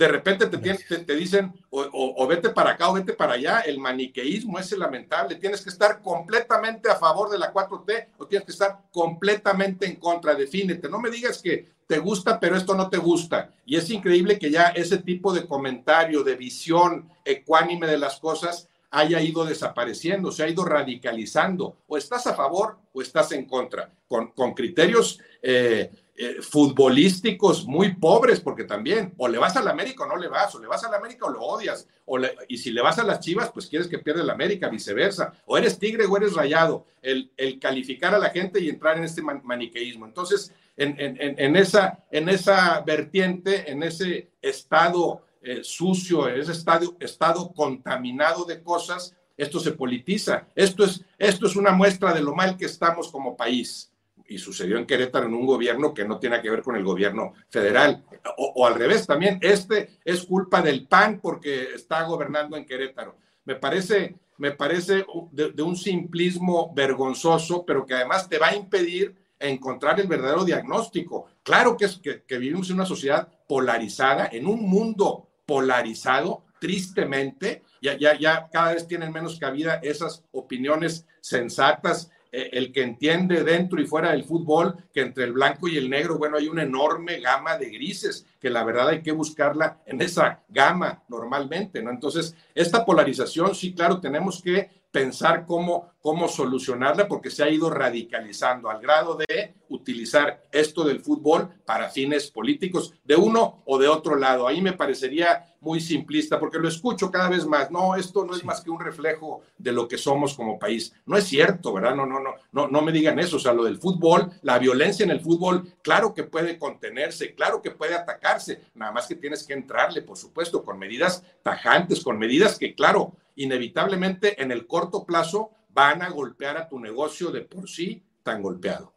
[0.01, 3.33] de repente te, te, te dicen o, o, o, vete para acá o vete para
[3.33, 3.59] allá.
[3.59, 5.35] El maniqueísmo es lamentable.
[5.35, 9.97] Tienes que estar completamente a favor de la 4T o tienes que estar completamente en
[9.97, 10.33] contra.
[10.33, 10.89] Defínete.
[10.89, 13.53] No me digas que te gusta, pero esto no te gusta.
[13.63, 18.69] Y es increíble que ya ese tipo de comentario, de visión ecuánime de las cosas,
[18.89, 21.75] haya ido desapareciendo, se ha ido radicalizando.
[21.85, 25.91] O estás a favor o estás en contra, con, con criterios eh,
[26.23, 30.27] eh, futbolísticos muy pobres, porque también o le vas a la América o no le
[30.27, 32.83] vas, o le vas a la América o lo odias, o le, y si le
[32.83, 36.15] vas a las Chivas, pues quieres que pierda la América, viceversa, o eres tigre o
[36.15, 40.05] eres rayado, el, el calificar a la gente y entrar en este man, maniqueísmo.
[40.05, 46.51] Entonces, en, en, en, esa, en esa vertiente, en ese estado eh, sucio, en ese
[46.51, 50.45] estado, estado contaminado de cosas, esto se politiza.
[50.53, 53.90] Esto es, esto es una muestra de lo mal que estamos como país
[54.31, 57.33] y sucedió en Querétaro en un gobierno que no tiene que ver con el gobierno
[57.49, 58.01] federal.
[58.37, 63.17] O, al revés, también este es culpa del PAN porque está gobernando en Querétaro.
[63.43, 69.13] Me parece, me parece de, un simplismo vergonzoso, pero que además te va a impedir
[69.37, 71.25] encontrar el verdadero diagnóstico.
[71.43, 77.97] Claro que, es, que vivimos en una sociedad polarizada, en un mundo polarizado, tristemente, ya,
[77.97, 83.85] ya, ya cada vez tienen menos cabida esas opiniones sensatas el que entiende dentro y
[83.85, 87.57] fuera del fútbol que entre el blanco y el negro, bueno, hay una enorme gama
[87.57, 91.91] de grises que la verdad hay que buscarla en esa gama normalmente, ¿no?
[91.91, 97.69] Entonces, esta polarización, sí, claro, tenemos que pensar cómo, cómo solucionarla porque se ha ido
[97.69, 103.87] radicalizando al grado de utilizar esto del fútbol para fines políticos de uno o de
[103.87, 104.47] otro lado.
[104.47, 107.69] Ahí me parecería muy simplista porque lo escucho cada vez más.
[107.69, 110.91] No, esto no es más que un reflejo de lo que somos como país.
[111.05, 111.95] No es cierto, ¿verdad?
[111.95, 113.37] No, no, no, no, no me digan eso.
[113.37, 117.61] O sea, lo del fútbol, la violencia en el fútbol, claro que puede contenerse, claro
[117.61, 122.17] que puede atacarse, nada más que tienes que entrarle, por supuesto, con medidas tajantes, con
[122.17, 127.41] medidas que, claro, inevitablemente en el corto plazo van a golpear a tu negocio de
[127.41, 128.93] por sí tan golpeado.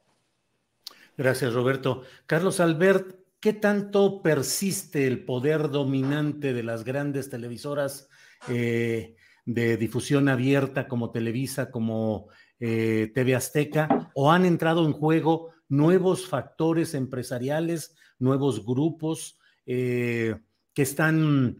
[1.16, 2.02] Gracias, Roberto.
[2.26, 8.08] Carlos Albert, ¿qué tanto persiste el poder dominante de las grandes televisoras
[8.48, 15.52] eh, de difusión abierta como Televisa, como eh, TV Azteca, o han entrado en juego
[15.68, 20.36] nuevos factores empresariales, nuevos grupos eh,
[20.72, 21.58] que están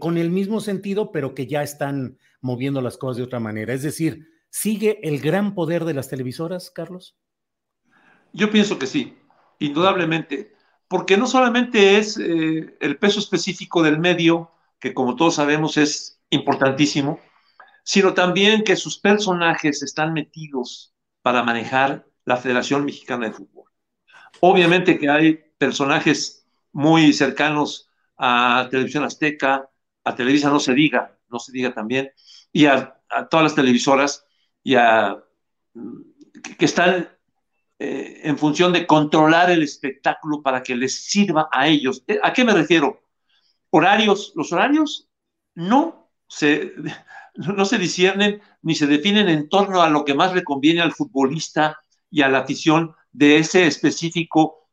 [0.00, 3.72] con el mismo sentido, pero que ya están moviendo las cosas de otra manera?
[3.72, 7.16] Es decir, ¿sigue el gran poder de las televisoras, Carlos?
[8.32, 9.16] Yo pienso que sí,
[9.58, 10.54] indudablemente,
[10.88, 16.20] porque no solamente es eh, el peso específico del medio, que como todos sabemos es
[16.30, 17.20] importantísimo,
[17.84, 23.70] sino también que sus personajes están metidos para manejar la Federación Mexicana de Fútbol.
[24.40, 29.68] Obviamente que hay personajes muy cercanos a Televisión Azteca,
[30.04, 32.12] a Televisa no se diga, no se diga también,
[32.52, 32.96] y a,
[33.30, 34.24] todas las televisoras
[34.62, 35.22] y a,
[36.58, 37.08] que están
[37.78, 42.04] eh, en función de controlar el espectáculo para que les sirva a ellos.
[42.06, 43.00] Eh, ¿A qué me refiero?
[43.70, 45.08] Horarios, los horarios
[45.54, 46.74] no se,
[47.34, 50.92] no se disciernen ni se definen en torno a lo que más le conviene al
[50.92, 51.78] futbolista
[52.10, 54.68] y a la afición de ese específico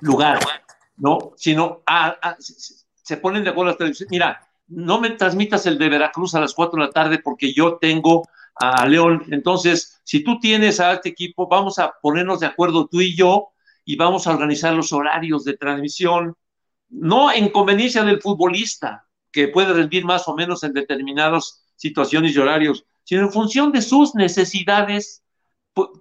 [0.00, 0.38] lugar,
[0.96, 1.32] ¿no?
[1.36, 4.10] Sino a, se ponen de acuerdo las televisiones.
[4.10, 7.78] Mira, no me transmitas el de Veracruz a las 4 de la tarde porque yo
[7.78, 9.24] tengo a León.
[9.30, 13.48] Entonces, si tú tienes a este equipo, vamos a ponernos de acuerdo tú y yo
[13.84, 16.36] y vamos a organizar los horarios de transmisión,
[16.88, 22.38] no en conveniencia del futbolista, que puede rendir más o menos en determinadas situaciones y
[22.38, 25.24] horarios, sino en función de sus necesidades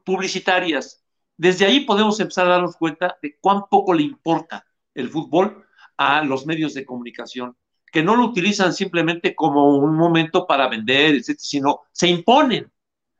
[0.05, 1.03] publicitarias.
[1.35, 5.65] Desde ahí podemos empezar a darnos cuenta de cuán poco le importa el fútbol
[5.97, 7.57] a los medios de comunicación,
[7.93, 12.71] que no lo utilizan simplemente como un momento para vender, sino se imponen.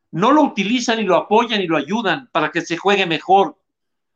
[0.09, 3.55] No lo utilizan y lo apoyan y lo ayudan para que se juegue mejor,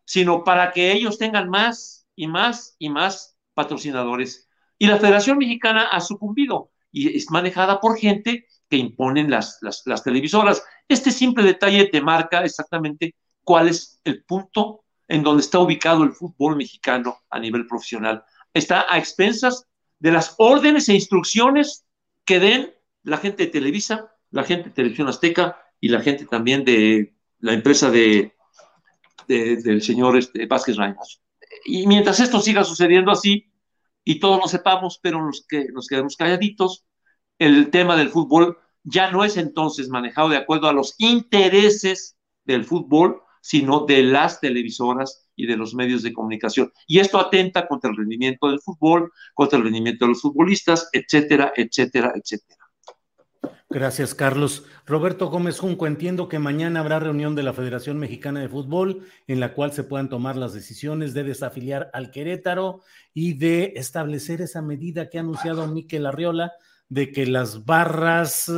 [0.03, 4.49] sino para que ellos tengan más y más y más patrocinadores.
[4.79, 9.83] Y la Federación Mexicana ha sucumbido y es manejada por gente que imponen las, las,
[9.85, 10.63] las televisoras.
[10.87, 16.13] Este simple detalle te marca exactamente cuál es el punto en donde está ubicado el
[16.13, 18.23] fútbol mexicano a nivel profesional.
[18.55, 19.67] Está a expensas
[19.99, 21.85] de las órdenes e instrucciones
[22.25, 26.65] que den la gente de Televisa, la gente de Televisión Azteca y la gente también
[26.65, 28.33] de la empresa de,
[29.27, 31.21] del señor este, Vázquez Reynos.
[31.65, 33.51] Y mientras esto siga sucediendo así,
[34.03, 36.85] y todos lo sepamos, pero los que nos quedamos calladitos,
[37.39, 42.63] el tema del fútbol ya no es entonces manejado de acuerdo a los intereses del
[42.63, 46.73] fútbol, sino de las televisoras y de los medios de comunicación.
[46.87, 51.53] Y esto atenta contra el rendimiento del fútbol, contra el rendimiento de los futbolistas, etcétera,
[51.55, 52.67] etcétera, etcétera.
[53.69, 54.65] Gracias, Carlos.
[54.85, 59.41] Roberto Gómez Junco, entiendo que mañana habrá reunión de la Federación Mexicana de Fútbol en
[59.41, 62.81] la cual se puedan tomar las decisiones de desafiliar al Querétaro
[63.13, 66.53] y de establecer esa medida que ha anunciado Miquel Arriola
[66.87, 68.49] de que las barras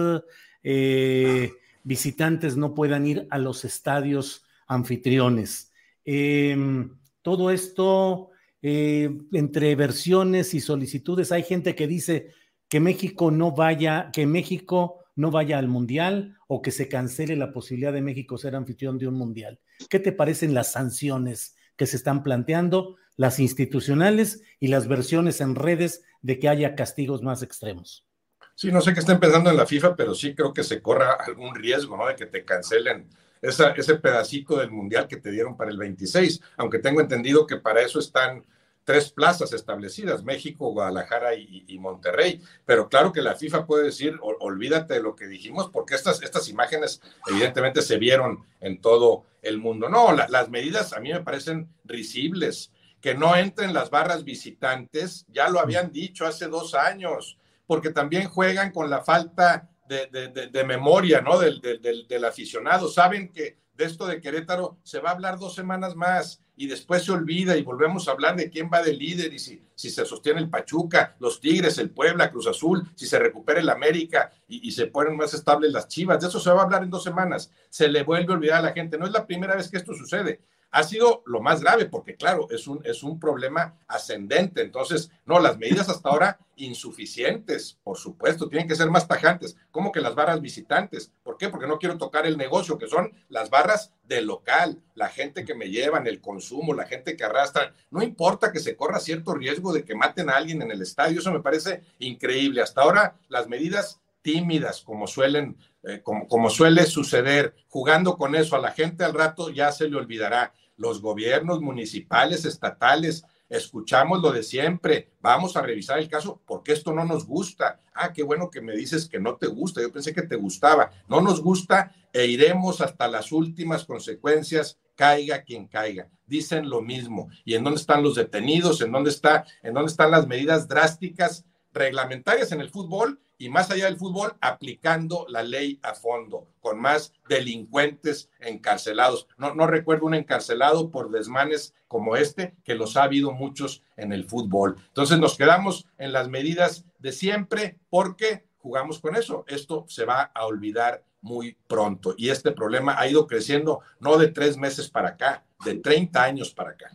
[0.63, 1.51] eh,
[1.83, 5.68] visitantes no puedan ir a los estadios anfitriones.
[6.11, 8.31] Em, todo esto,
[8.63, 12.33] eh, entre versiones y solicitudes, hay gente que dice
[12.67, 17.53] que México no vaya, que México no vaya al mundial o que se cancele la
[17.53, 19.59] posibilidad de México ser anfitrión de un mundial.
[19.87, 25.53] ¿Qué te parecen las sanciones que se están planteando, las institucionales y las versiones en
[25.53, 28.07] redes de que haya castigos más extremos?
[28.55, 31.13] Sí, no sé qué estén pensando en la FIFA, pero sí creo que se corra
[31.13, 32.07] algún riesgo, ¿no?
[32.07, 33.09] De que te cancelen
[33.41, 37.81] ese pedacito del Mundial que te dieron para el 26, aunque tengo entendido que para
[37.81, 38.43] eso están
[38.89, 42.41] tres plazas establecidas, México, Guadalajara y, Monterrey.
[42.65, 46.49] Pero claro que la FIFA puede decir, olvídate de lo que dijimos, porque estas, estas
[46.49, 49.89] imágenes evidentemente se vieron en todo el mundo.
[49.89, 52.71] No, las medidas a mí me parecen risibles.
[52.99, 58.27] Que no entren las barras visitantes, ya lo habían dicho hace dos años, porque también
[58.27, 61.39] juegan con la falta de, memoria, ¿no?
[61.39, 62.87] Del, del, aficionado.
[62.87, 67.03] Saben que de esto de Querétaro se va a hablar dos semanas más y después
[67.03, 70.05] se olvida y volvemos a hablar de quién va de líder y si, si se
[70.05, 74.67] sostiene el Pachuca, los Tigres, el Puebla, Cruz Azul, si se recupera el América y,
[74.67, 76.19] y, se ponen más estables las Chivas.
[76.19, 77.51] De eso se va a hablar en dos semanas.
[77.69, 78.97] Se le vuelve a olvidar a la gente.
[78.97, 82.47] No es la primera vez que esto sucede ha sido lo más grave, porque claro,
[82.51, 84.61] es un, es un problema ascendente.
[84.61, 89.91] Entonces, no, las medidas hasta ahora insuficientes, por supuesto, tienen que ser más tajantes, como
[89.91, 91.11] que las barras visitantes.
[91.23, 91.49] ¿Por qué?
[91.49, 95.55] Porque no quiero tocar el negocio, que son las barras del local, la gente que
[95.55, 97.73] me llevan, el consumo, la gente que arrastra.
[97.89, 101.19] No importa que se corra cierto riesgo de que maten a alguien en el estadio,
[101.19, 102.61] eso me parece increíble.
[102.61, 108.55] Hasta ahora, las medidas tímidas, como suelen, eh, como, como suele suceder, jugando con eso
[108.55, 110.53] a la gente al rato ya se le olvidará.
[110.75, 116.93] Los gobiernos municipales, estatales, escuchamos lo de siempre, vamos a revisar el caso porque esto
[116.93, 117.81] no nos gusta.
[117.93, 120.91] Ah, qué bueno que me dices que no te gusta, yo pensé que te gustaba.
[121.07, 126.09] No nos gusta e iremos hasta las últimas consecuencias, caiga quien caiga.
[126.25, 127.29] Dicen lo mismo.
[127.43, 128.81] ¿Y en dónde están los detenidos?
[128.81, 133.71] ¿En dónde está en dónde están las medidas drásticas reglamentarias en el fútbol y más
[133.71, 139.27] allá del fútbol, aplicando la ley a fondo, con más delincuentes encarcelados.
[139.37, 144.11] No, no recuerdo un encarcelado por desmanes como este, que los ha habido muchos en
[144.11, 144.75] el fútbol.
[144.89, 149.45] Entonces nos quedamos en las medidas de siempre porque jugamos con eso.
[149.47, 152.15] Esto se va a olvidar muy pronto.
[152.17, 156.53] Y este problema ha ido creciendo no de tres meses para acá, de 30 años
[156.53, 156.91] para acá.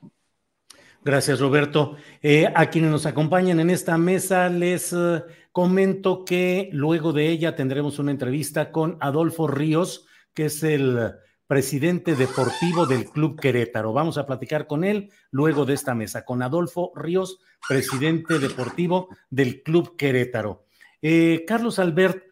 [1.03, 1.97] Gracias, Roberto.
[2.23, 4.93] Eh, a quienes nos acompañan en esta mesa les...
[4.93, 5.23] Eh,
[5.55, 11.13] comento que luego de ella tendremos una entrevista con Adolfo Ríos, que es el
[11.47, 13.93] presidente deportivo del Club Querétaro.
[13.93, 17.39] Vamos a platicar con él luego de esta mesa, con Adolfo Ríos,
[17.69, 20.65] presidente deportivo del Club Querétaro.
[21.01, 22.25] Eh, Carlos Albert,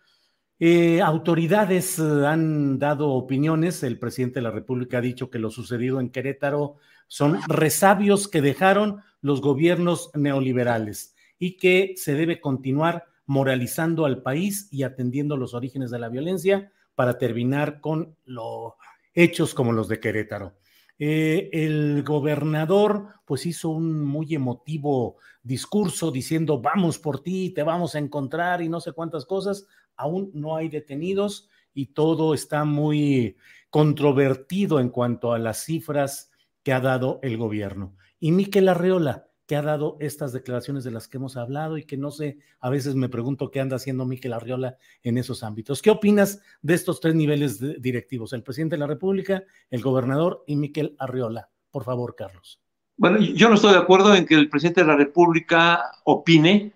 [0.59, 3.85] eh, autoridades eh, han dado opiniones.
[3.85, 8.43] El presidente de la República ha dicho que lo sucedido en Querétaro son resabios que
[8.43, 15.55] dejaron los gobiernos neoliberales y que se debe continuar moralizando al país y atendiendo los
[15.55, 18.75] orígenes de la violencia para terminar con los
[19.15, 20.55] hechos como los de Querétaro.
[20.99, 27.95] Eh, el gobernador pues hizo un muy emotivo discurso diciendo vamos por ti, te vamos
[27.95, 29.67] a encontrar y no sé cuántas cosas.
[29.97, 33.37] Aún no hay detenidos y todo está muy
[33.71, 36.31] controvertido en cuanto a las cifras
[36.63, 37.97] que ha dado el gobierno.
[38.21, 41.97] Y Miquel Arreola, que ha dado estas declaraciones de las que hemos hablado y que
[41.97, 45.83] no sé, a veces me pregunto qué anda haciendo Miquel Arriola en esos ámbitos.
[45.83, 48.33] ¿Qué opinas de estos tres niveles directivos?
[48.33, 51.49] El presidente de la República, el gobernador y Miquel Arriola.
[51.71, 52.61] Por favor, Carlos.
[52.97, 56.73] Bueno, yo no estoy de acuerdo en que el presidente de la República opine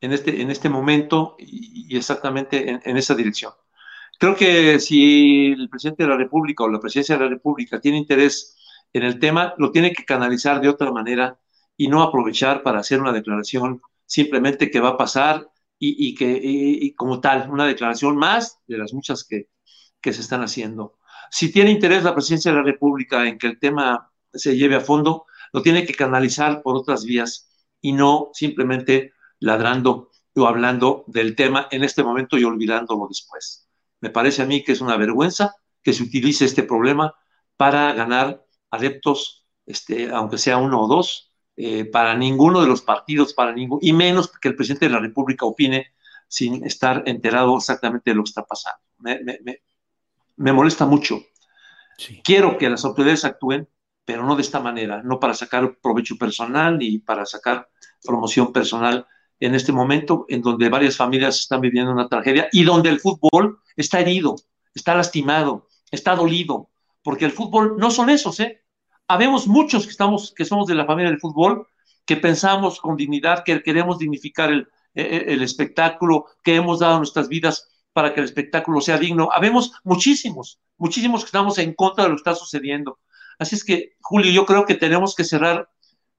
[0.00, 3.52] en este, en este momento y, exactamente en, en esa dirección.
[4.18, 7.98] Creo que si el presidente de la República o la presidencia de la República tiene
[7.98, 8.56] interés
[8.92, 11.38] en el tema, lo tiene que canalizar de otra manera
[11.76, 15.48] y no aprovechar para hacer una declaración simplemente que va a pasar
[15.78, 19.48] y, que como tal, una declaración más de las muchas que,
[20.00, 20.98] que se están haciendo.
[21.30, 24.80] Si tiene interés la presidencia de la República en que el tema se lleve a
[24.80, 27.50] fondo, lo tiene que canalizar por otras vías
[27.80, 33.68] y no simplemente ladrando o hablando del tema en este momento y olvidándolo después.
[34.00, 37.14] Me parece a mí que es una vergüenza que se utilice este problema
[37.56, 43.34] para ganar adeptos, este, aunque sea uno o dos, eh, para ninguno de los partidos,
[43.34, 45.92] para ningún, y menos que el presidente de la República opine
[46.26, 48.80] sin estar enterado exactamente de lo que está pasando.
[48.98, 51.20] Me, molesta mucho.
[52.24, 53.68] Quiero que las autoridades actúen,
[54.04, 57.68] pero no de esta manera, no para sacar provecho personal ni para sacar
[58.02, 59.06] promoción personal
[59.38, 63.58] en este momento en donde varias familias están viviendo una tragedia y donde el fútbol
[63.76, 64.36] está herido,
[64.74, 66.70] está lastimado, está dolido,
[67.02, 68.61] porque el fútbol no son esos, ¿eh?
[69.08, 71.66] Habemos muchos que, estamos, que somos de la familia del fútbol,
[72.04, 76.98] que pensamos con dignidad, que queremos dignificar el, e, e, el, espectáculo, que hemos dado
[76.98, 79.30] nuestras vidas para que el espectáculo sea digno.
[79.32, 82.98] Habemos muchísimos, muchísimos que estamos en contra de lo que está sucediendo.
[83.38, 85.68] Así es que, Julio, yo creo que tenemos que cerrar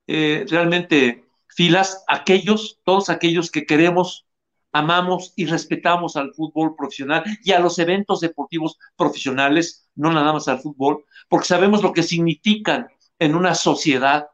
[0.08, 4.26] eh, realmente filas aquellos, todos aquellos que queremos,
[4.74, 10.48] amamos y respetamos al fútbol profesional y a los eventos deportivos profesionales, no nada más
[10.48, 12.88] al fútbol, porque sabemos lo que significan
[13.20, 14.28] en una sociedad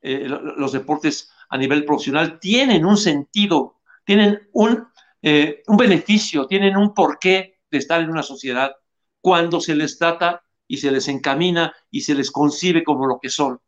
[0.00, 4.88] eh, los deportes a nivel profesional, tienen un sentido, tienen un,
[5.20, 8.72] eh, un beneficio, tienen un porqué de estar en una sociedad
[9.20, 13.28] cuando se les trata y se les encamina y se les concibe como lo que
[13.28, 13.60] son.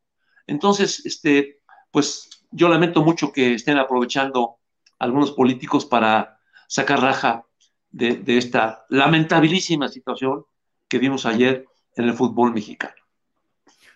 [0.47, 1.61] Entonces, este,
[1.91, 4.57] pues yo lamento mucho que estén aprovechando
[4.99, 6.39] algunos políticos para
[6.69, 7.47] sacar raja
[7.91, 10.45] de, esta lamentabilísima situación
[10.89, 11.67] que vimos ayer
[11.97, 12.95] en el fútbol mexicano.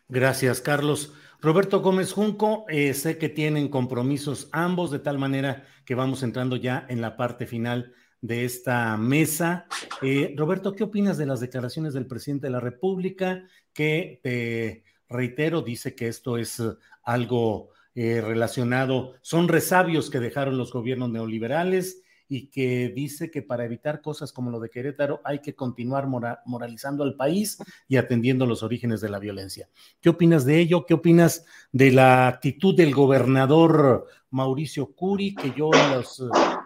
[0.08, 1.12] Gracias, Carlos.
[1.40, 6.56] Roberto Gómez Junco, eh, sé que tienen compromisos ambos, de tal manera que vamos entrando
[6.56, 9.66] ya en la parte final de esta mesa.
[10.02, 13.44] Eh, Roberto, ¿qué opinas de las declaraciones del presidente de la República?
[13.72, 16.62] Que te reitero, dice que esto es
[17.02, 23.64] algo eh, relacionado, son resabios que dejaron los gobiernos neoliberales y que dice que para
[23.64, 27.58] evitar cosas como lo de Querétaro hay que continuar moralizando al país
[27.88, 29.68] y atendiendo los orígenes de la violencia.
[30.00, 30.84] ¿Qué opinas de ello?
[30.84, 36.22] ¿Qué opinas de la actitud del gobernador Mauricio Curi, que yo en las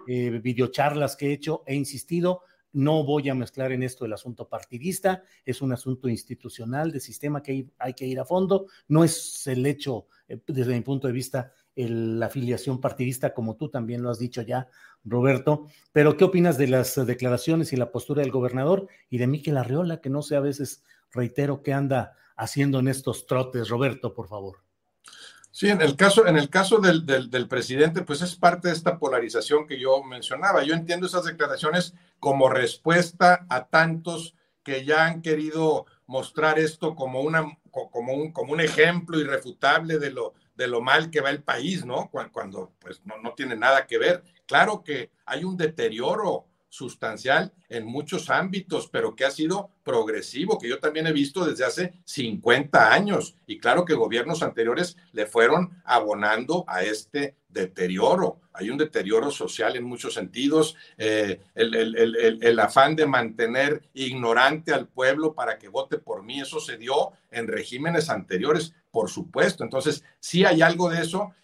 [0.08, 2.42] eh, videocharlas que he hecho he insistido?
[2.72, 7.42] No voy a mezclar en esto el asunto partidista, es un asunto institucional, de sistema
[7.42, 11.12] que hay que ir a fondo, no es el hecho, eh, desde mi punto de
[11.12, 14.68] vista, la afiliación partidista, como tú también lo has dicho ya,
[15.04, 15.66] Roberto.
[15.92, 20.00] Pero, ¿qué opinas de las declaraciones y la postura del gobernador y de Miquel Arriola,
[20.00, 23.68] que no sé a veces, reitero, qué anda haciendo en estos trotes?
[23.68, 24.58] Roberto, por favor.
[25.54, 28.98] Sí, en el caso, en el caso del, del, presidente, pues es parte de esta
[28.98, 30.64] polarización que yo mencionaba.
[30.64, 37.20] Yo entiendo esas declaraciones como respuesta a tantos que ya han querido mostrar esto como,
[37.20, 41.42] una, como, un, como un ejemplo irrefutable de lo, de lo mal que va el
[41.42, 42.10] país, ¿no?
[42.10, 44.24] Cuando, pues no, no, tiene nada que ver.
[44.46, 50.70] Claro que hay un deterioro sustancial en muchos ámbitos, pero que ha sido progresivo, que
[50.70, 53.36] yo también he visto desde hace 50 años.
[53.46, 58.40] Y claro que gobiernos anteriores le fueron abonando a este deterioro.
[58.54, 65.34] Hay un deterioro social en muchos sentidos, eh, el, afán de mantener ignorante al pueblo
[65.34, 69.62] para que vote por mí, eso se dio en regímenes anteriores, por supuesto.
[69.62, 71.34] Entonces, sí hay algo de eso.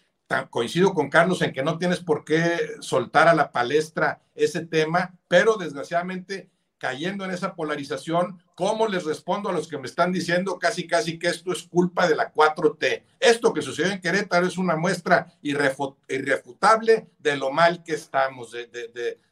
[0.49, 5.15] Coincido con Carlos en que no tienes por qué soltar a la palestra ese tema,
[5.27, 6.49] pero desgraciadamente
[6.79, 11.19] cayendo en esa polarización, ¿cómo les respondo a los que me están diciendo casi, casi
[11.19, 13.03] que esto es culpa de la 4T?
[13.19, 18.67] Esto que sucedió en Querétaro es una muestra irrefutable de lo mal que estamos, de,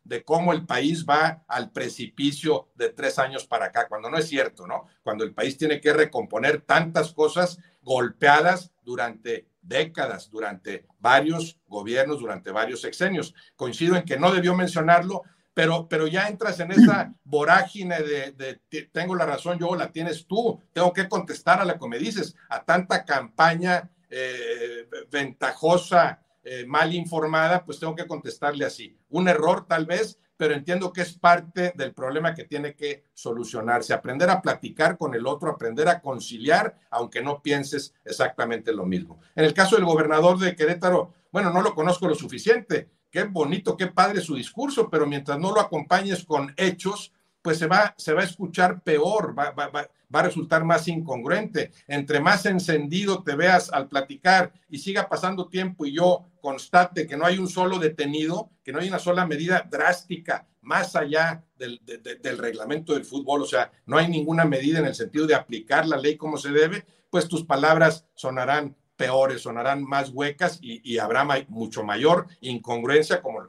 [0.03, 4.27] de, cómo el país va al precipicio de tres años para acá, cuando no es
[4.27, 4.87] cierto, ¿no?
[5.03, 12.51] Cuando el país tiene que recomponer tantas cosas golpeadas durante décadas, durante varios gobiernos, durante
[12.51, 13.35] varios sexenios.
[13.57, 15.23] Coincido en que no debió mencionarlo,
[15.53, 18.61] pero, pero ya entras en esa vorágine de,
[18.93, 22.33] tengo la razón yo, la tienes tú, tengo que contestar a la que me dices,
[22.47, 28.97] a tanta campaña eh, ventajosa, eh, mal informada, pues tengo que contestarle así.
[29.09, 33.93] Un error tal vez, pero entiendo que es parte del problema que tiene que solucionarse.
[33.93, 39.19] Aprender a platicar con el otro, aprender a conciliar, aunque no pienses exactamente lo mismo.
[39.35, 43.75] En el caso del gobernador de Querétaro, bueno, no lo conozco lo suficiente, qué bonito,
[43.75, 47.11] qué padre su discurso, pero mientras no lo acompañes con hechos,
[47.41, 51.71] pues se va, se va a escuchar peor, va, va, va, a resultar más incongruente.
[51.87, 57.17] Entre más encendido te veas al platicar y siga pasando tiempo y yo constate que
[57.17, 61.81] no hay un solo detenido, que no hay una sola medida drástica más allá del,
[61.85, 65.87] del reglamento del fútbol, o sea, no hay ninguna medida en el sentido de aplicar
[65.87, 71.25] la ley como se debe, pues tus palabras sonarán peores, sonarán más huecas y, habrá
[71.47, 73.47] mucho mayor incongruencia como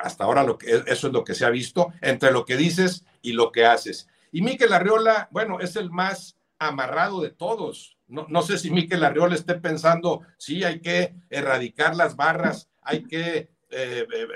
[0.00, 3.04] hasta ahora lo que, eso es lo que se ha visto entre lo que dices
[3.22, 4.08] y lo que haces.
[4.32, 7.96] Y Miquel Arriola, bueno, es el más amarrado de todos.
[8.06, 13.04] No, no sé si Miquel Arriola esté pensando, sí, hay que erradicar las barras, hay
[13.04, 14.28] que eh, eh,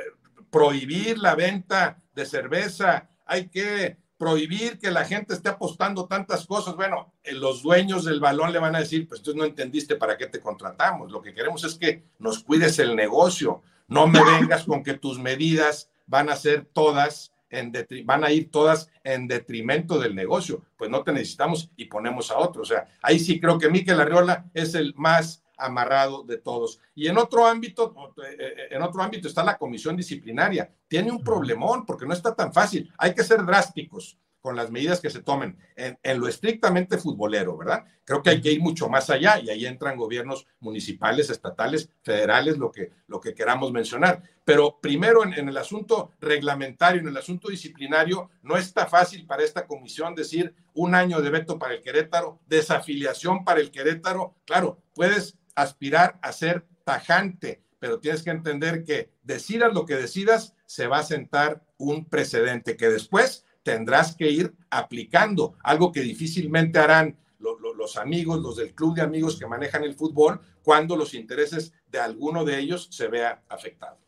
[0.50, 6.76] prohibir la venta de cerveza, hay que prohibir que la gente esté apostando tantas cosas,
[6.76, 10.16] bueno, eh, los dueños del balón le van a decir, pues tú no entendiste para
[10.16, 11.10] qué te contratamos.
[11.10, 13.62] Lo que queremos es que nos cuides el negocio.
[13.88, 17.72] No me vengas con que tus medidas van a ser todas, en
[18.04, 20.64] van a ir todas en detrimento del negocio.
[20.76, 22.62] Pues no te necesitamos y ponemos a otro.
[22.62, 26.80] O sea, ahí sí creo que Miquel Arriola es el más amarrado de todos.
[26.94, 27.94] Y en otro ámbito,
[28.24, 30.70] eh, eh, en otro ámbito está la comisión disciplinaria.
[30.88, 32.92] Tiene un problemón porque no está tan fácil.
[32.98, 37.84] Hay que ser drásticos con las medidas que se tomen en, lo estrictamente futbolero, ¿verdad?
[38.04, 42.58] Creo que hay que ir mucho más allá y ahí entran gobiernos municipales, estatales, federales,
[42.58, 44.20] lo que, lo que queramos mencionar.
[44.44, 49.44] Pero primero en, en el asunto reglamentario, en el asunto disciplinario, no está fácil para
[49.44, 54.34] esta comisión decir un año de veto para el Querétaro, desafiliación para el Querétaro.
[54.44, 60.54] Claro, puedes aspirar a ser tajante, pero tienes que entender que decidas lo que decidas,
[60.66, 66.78] se va a sentar un precedente que después tendrás que ir aplicando, algo que difícilmente
[66.78, 71.72] harán los amigos, los del club de amigos que manejan el fútbol, cuando los intereses
[71.90, 73.98] de alguno de ellos se vea afectado.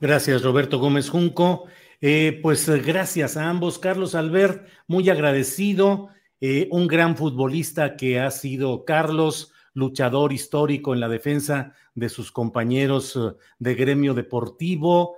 [0.00, 1.64] Gracias, Roberto Gómez Junco.
[2.00, 3.78] Eh, pues gracias a ambos.
[3.78, 6.08] Carlos Albert, muy agradecido.
[6.40, 12.30] Eh, un gran futbolista que ha sido Carlos, luchador histórico en la defensa de sus
[12.30, 15.16] compañeros eh, de gremio deportivo,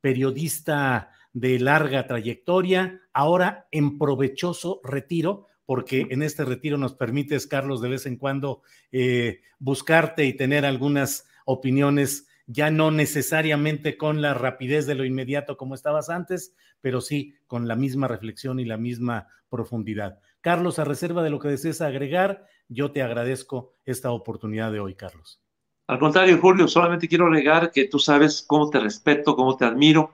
[0.00, 7.82] periodista de larga trayectoria, ahora en provechoso retiro, porque en este retiro nos permites, Carlos,
[7.82, 8.62] de vez en cuando
[8.92, 15.56] eh, buscarte y tener algunas opiniones, ya no necesariamente con la rapidez de lo inmediato
[15.56, 20.20] como estabas antes, pero sí con la misma reflexión y la misma profundidad.
[20.40, 24.94] Carlos, a reserva de lo que desees agregar, yo te agradezco esta oportunidad de hoy,
[24.94, 25.40] Carlos.
[25.86, 30.12] Al contrario, Julio, solamente quiero agregar que tú sabes cómo te respeto, cómo te admiro.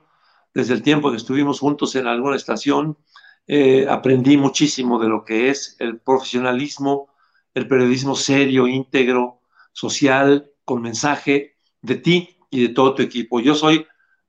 [0.52, 2.98] Desde el tiempo que estuvimos juntos en alguna estación,
[3.46, 7.08] eh, aprendí muchísimo de lo que es el profesionalismo,
[7.54, 9.40] el periodismo serio, íntegro,
[9.72, 13.40] social, con mensaje de ti y de todo tu equipo.
[13.40, 13.86] Yo soy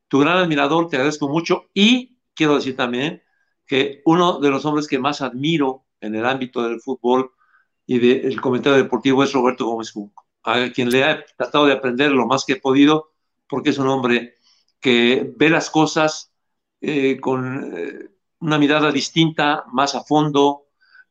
[0.07, 3.21] tu gran admirador, te agradezco mucho y quiero decir también
[3.65, 7.31] que uno de los hombres que más admiro en el ámbito del fútbol
[7.85, 12.11] y del comentario deportivo es Roberto Gómez Junco, a quien le he tratado de aprender
[12.11, 13.11] lo más que he podido,
[13.47, 14.37] porque es un hombre
[14.81, 16.33] que ve las cosas
[16.81, 18.09] eh, con eh,
[18.39, 20.63] una mirada distinta, más a fondo,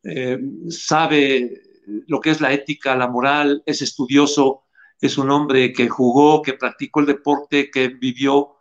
[0.03, 1.63] eh, sabe
[2.07, 4.65] lo que es la ética, la moral, es estudioso,
[5.01, 8.57] es un hombre que jugó, que practicó el deporte, que vivió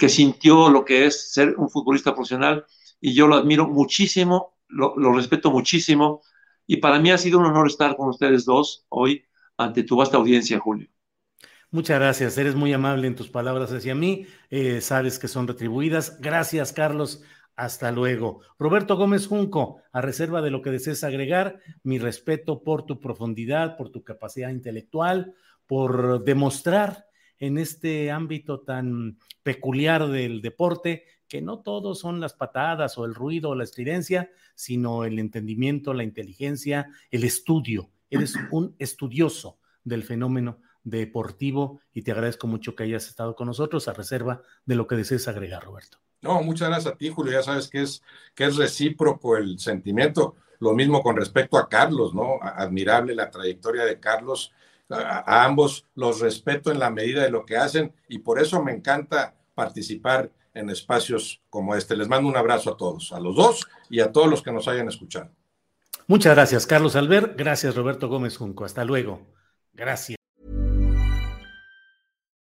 [0.00, 2.66] que sintió lo que es ser un futbolista profesional
[3.00, 6.22] y yo lo admiro muchísimo, lo, respeto muchísimo
[6.66, 9.24] y para mí ha sido un honor estar con ustedes dos hoy
[9.56, 10.88] ante tu vasta audiencia, Julio.
[11.72, 16.20] Muchas gracias, eres muy amable en tus palabras hacia mí, eh, sabes que son retribuidas.
[16.20, 17.22] Gracias, Carlos.
[17.54, 18.40] Hasta luego.
[18.58, 23.76] Roberto Gómez Junco, a reserva de lo que desees agregar, mi respeto por tu profundidad,
[23.76, 25.34] por tu capacidad intelectual,
[25.66, 27.06] por demostrar
[27.38, 33.14] en este ámbito tan peculiar del deporte que no todo son las patadas o el
[33.14, 37.90] ruido o la estridencia, sino el entendimiento, la inteligencia, el estudio.
[38.10, 43.88] Eres un estudioso del fenómeno deportivo y te agradezco mucho que hayas estado con nosotros
[43.88, 45.98] a reserva de lo que desees agregar, Roberto.
[46.22, 47.32] No, muchas gracias a ti, Julio.
[47.32, 48.02] Ya sabes que es,
[48.34, 50.36] que es recíproco el sentimiento.
[50.58, 52.38] Lo mismo con respecto a Carlos, ¿no?
[52.42, 54.52] Admirable la trayectoria de Carlos.
[54.90, 58.72] A, ambos los respeto en la medida de lo que hacen y por eso me
[58.72, 61.96] encanta participar en espacios como este.
[61.96, 64.68] Les mando un abrazo a todos, a los dos y a todos los que nos
[64.68, 65.30] hayan escuchado.
[66.06, 67.38] Muchas gracias, Carlos Albert.
[67.38, 68.64] Gracias, Roberto Gómez Junco.
[68.64, 69.26] Hasta luego.
[69.72, 70.19] Gracias.